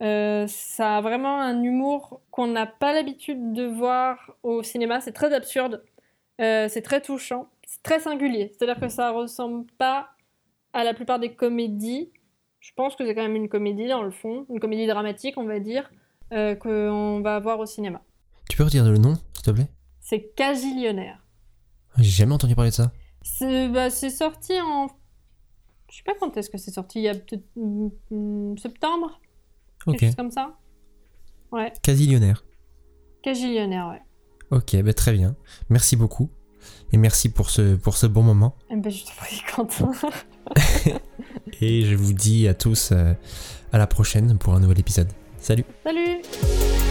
[0.00, 5.02] Ça a vraiment un humour qu'on n'a pas l'habitude de voir au cinéma.
[5.02, 5.84] C'est très absurde,
[6.38, 8.52] c'est très touchant, c'est très singulier.
[8.56, 10.08] C'est-à-dire que ça ressemble pas
[10.72, 12.10] à la plupart des comédies.
[12.60, 15.44] Je pense que c'est quand même une comédie dans le fond, une comédie dramatique, on
[15.44, 15.90] va dire,
[16.30, 18.02] qu'on va avoir au cinéma.
[18.48, 19.68] Tu peux redire le nom, s'il te plaît?
[20.00, 21.24] C'est Casillionnaire.
[21.98, 22.92] J'ai jamais entendu parler de ça.
[23.22, 24.88] C'est bah, c'est sorti en.
[25.90, 29.20] Je sais pas quand est-ce que c'est sorti, il y a peut-être mm, mm, septembre?
[29.86, 29.98] Ok.
[29.98, 30.56] Quelque chose comme ça?
[31.52, 32.44] Ouais, Casillionnaire.
[33.22, 34.02] Casillionnaire, ouais.
[34.56, 35.34] Ok, bah très bien.
[35.70, 36.30] Merci beaucoup.
[36.92, 38.56] Et merci pour ce, pour ce bon moment.
[38.70, 39.92] Eh ben, je t'en prie, Quentin.
[41.60, 43.14] Et je vous dis à tous euh,
[43.72, 45.08] à la prochaine pour un nouvel épisode.
[45.46, 45.64] Salut.
[45.84, 46.85] Salut